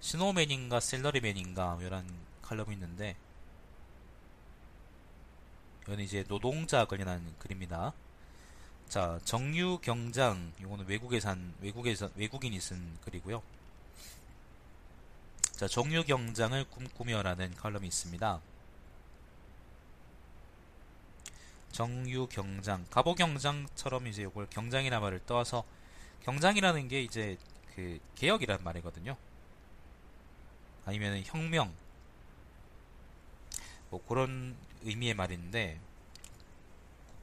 스노우맨인가 0.02 0.80
셀러리맨인가 0.80 1.80
이런 1.82 2.06
칼럼이 2.42 2.74
있는데 2.74 3.16
이건 5.86 6.00
이제 6.00 6.24
노동자 6.24 6.86
관련한 6.86 7.24
글입니다. 7.38 7.94
자, 8.90 9.20
정유 9.24 9.80
경장, 9.84 10.52
이거는 10.60 10.88
외국에 10.88 11.20
산, 11.20 11.54
외국에서, 11.62 12.10
외국인이 12.16 12.60
쓴 12.60 12.98
글이고요. 13.04 13.42
자, 15.52 15.68
정유 15.68 16.04
경장을 16.06 16.64
꿈꾸며라는 16.72 17.56
칼럼이 17.56 17.88
있습니다. 17.88 18.42
정유 21.72 22.28
경장, 22.28 22.86
가보 22.90 23.14
경장처럼 23.14 24.08
이제 24.08 24.24
이걸 24.24 24.48
경장이라는 24.50 25.02
말을 25.02 25.20
떠서 25.26 25.64
경장이라는 26.24 26.88
게 26.88 27.04
이제 27.04 27.38
그 27.76 28.00
개혁이라는 28.16 28.64
말이거든요. 28.64 29.16
아니면 30.86 31.22
혁명, 31.26 31.74
뭐 33.96 34.04
그런 34.10 34.58
의미의 34.84 35.14
말인데 35.14 35.80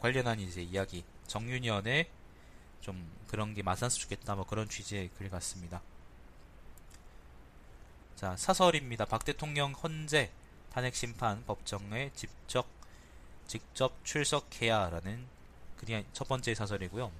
관련한 0.00 0.40
이제 0.40 0.62
이야기 0.62 1.04
정윤연의 1.26 2.08
좀 2.80 3.06
그런 3.28 3.52
게 3.52 3.62
맞았으면 3.62 3.90
좋겠다 3.90 4.34
뭐 4.34 4.46
그런 4.46 4.70
취지의 4.70 5.10
글 5.18 5.28
같습니다. 5.28 5.82
자 8.16 8.34
사설입니다. 8.38 9.04
박 9.04 9.22
대통령 9.22 9.72
헌재 9.72 10.30
탄핵 10.72 10.94
심판 10.94 11.44
법정에 11.44 12.10
직접 12.14 12.66
직접 13.46 13.92
출석해야라는 14.04 15.26
그냥 15.76 16.04
첫 16.14 16.26
번째 16.26 16.54
사설이고요. 16.54 17.12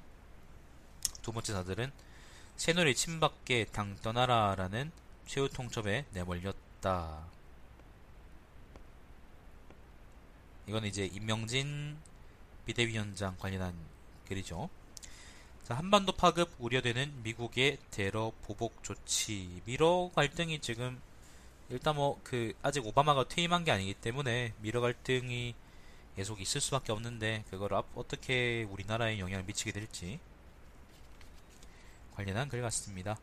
두 1.21 1.31
번째 1.31 1.53
사설은 1.53 1.93
새누리 2.57 2.95
친박계 2.95 3.67
당 3.67 3.97
떠나라라는 3.97 4.91
최후 5.27 5.51
통첩에 5.51 6.07
내몰렸다. 6.12 7.41
이건 10.66 10.85
이제 10.85 11.07
인명진 11.07 11.96
비대위원장 12.66 13.37
관련한 13.38 13.75
글이죠. 14.29 14.68
자, 15.64 15.72
자, 15.72 15.79
한반도 15.79 16.12
파급 16.12 16.51
우려되는 16.59 17.22
미국의 17.22 17.79
대러 17.90 18.33
보복 18.42 18.85
조치. 18.85 19.62
미러 19.64 20.11
갈등이 20.14 20.61
지금 20.61 21.01
일단 21.70 21.94
뭐 21.96 22.18
그 22.22 22.53
아직 22.62 22.87
오바마가 22.87 23.29
퇴임한 23.29 23.64
게 23.64 23.70
아니기 23.70 23.94
때문에 23.94 24.53
미러 24.61 24.81
갈등이 24.81 25.55
계속 26.16 26.40
있을 26.40 26.61
수밖에 26.61 26.92
없는데 26.92 27.44
그걸 27.51 27.72
어떻게 27.94 28.66
우리나라에 28.70 29.18
영향을 29.18 29.44
미치게 29.46 29.72
될지 29.72 30.20
관련한 32.14 32.48
글 32.51 32.61
같습니다. 32.61 33.16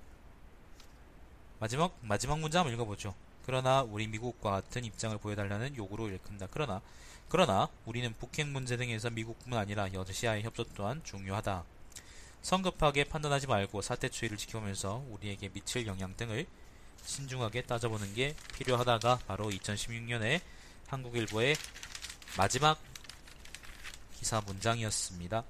마지막 1.59 1.95
마지막 2.01 2.39
문장 2.39 2.61
한번 2.61 2.73
읽어보죠. 2.73 3.13
그러나 3.45 3.81
우리 3.81 4.07
미국과 4.07 4.51
같은 4.51 4.85
입장을 4.85 5.17
보여달라는 5.17 5.75
요구로 5.75 6.09
일컫는다. 6.09 6.47
그러나 6.51 6.81
그러나 7.29 7.69
우리는 7.85 8.11
북핵 8.17 8.47
문제 8.47 8.75
등에서 8.75 9.09
미국뿐만 9.09 9.59
아니라 9.59 9.93
여시아의 9.93 10.43
협조 10.43 10.63
또한 10.75 11.01
중요하다. 11.03 11.63
성급하게 12.41 13.03
판단하지 13.03 13.47
말고 13.47 13.81
사태 13.81 14.09
추이를 14.09 14.37
지켜보면서 14.37 15.03
우리에게 15.09 15.49
미칠 15.49 15.85
영향 15.85 16.15
등을 16.17 16.47
신중하게 17.03 17.63
따져보는 17.63 18.13
게 18.13 18.35
필요하다가 18.55 19.19
바로 19.27 19.45
2016년에 19.45 20.41
한국일보의 20.87 21.55
마지막 22.37 22.79
기사 24.17 24.41
문장이었습니다. 24.41 25.43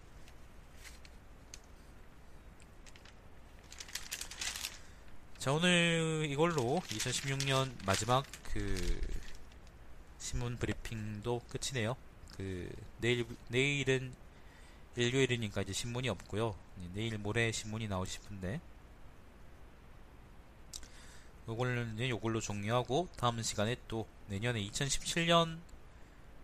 자 5.39 5.53
오늘 5.53 6.27
이걸로 6.29 6.81
2016년 6.89 7.71
마지막 7.85 8.25
그 8.51 8.99
신문 10.19 10.57
브리핑도 10.57 11.41
끝이네요. 11.47 11.95
그 12.35 12.69
내일 12.99 13.25
내일은 13.47 14.13
일요일이니까 14.97 15.61
이제 15.61 15.71
신문이 15.71 16.09
없고요. 16.09 16.55
내일 16.93 17.17
모레 17.17 17.53
신문이 17.53 17.87
나오고 17.87 18.03
싶은데 18.03 18.59
요걸는 21.47 22.09
요걸로 22.09 22.41
종료하고 22.41 23.07
다음 23.15 23.41
시간에 23.41 23.77
또 23.87 24.05
내년에 24.27 24.61
2017년 24.61 25.57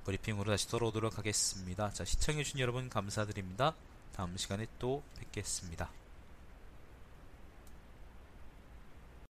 브리핑으로 0.05 0.49
다시 0.49 0.69
돌아오도록 0.69 1.17
하겠습니다. 1.17 1.91
자 1.91 2.05
시청해주신 2.05 2.61
여러분 2.61 2.87
감사드립니다. 2.87 3.75
다음 4.13 4.37
시간에 4.37 4.67
또 4.79 5.03
뵙겠습니다. 5.19 6.04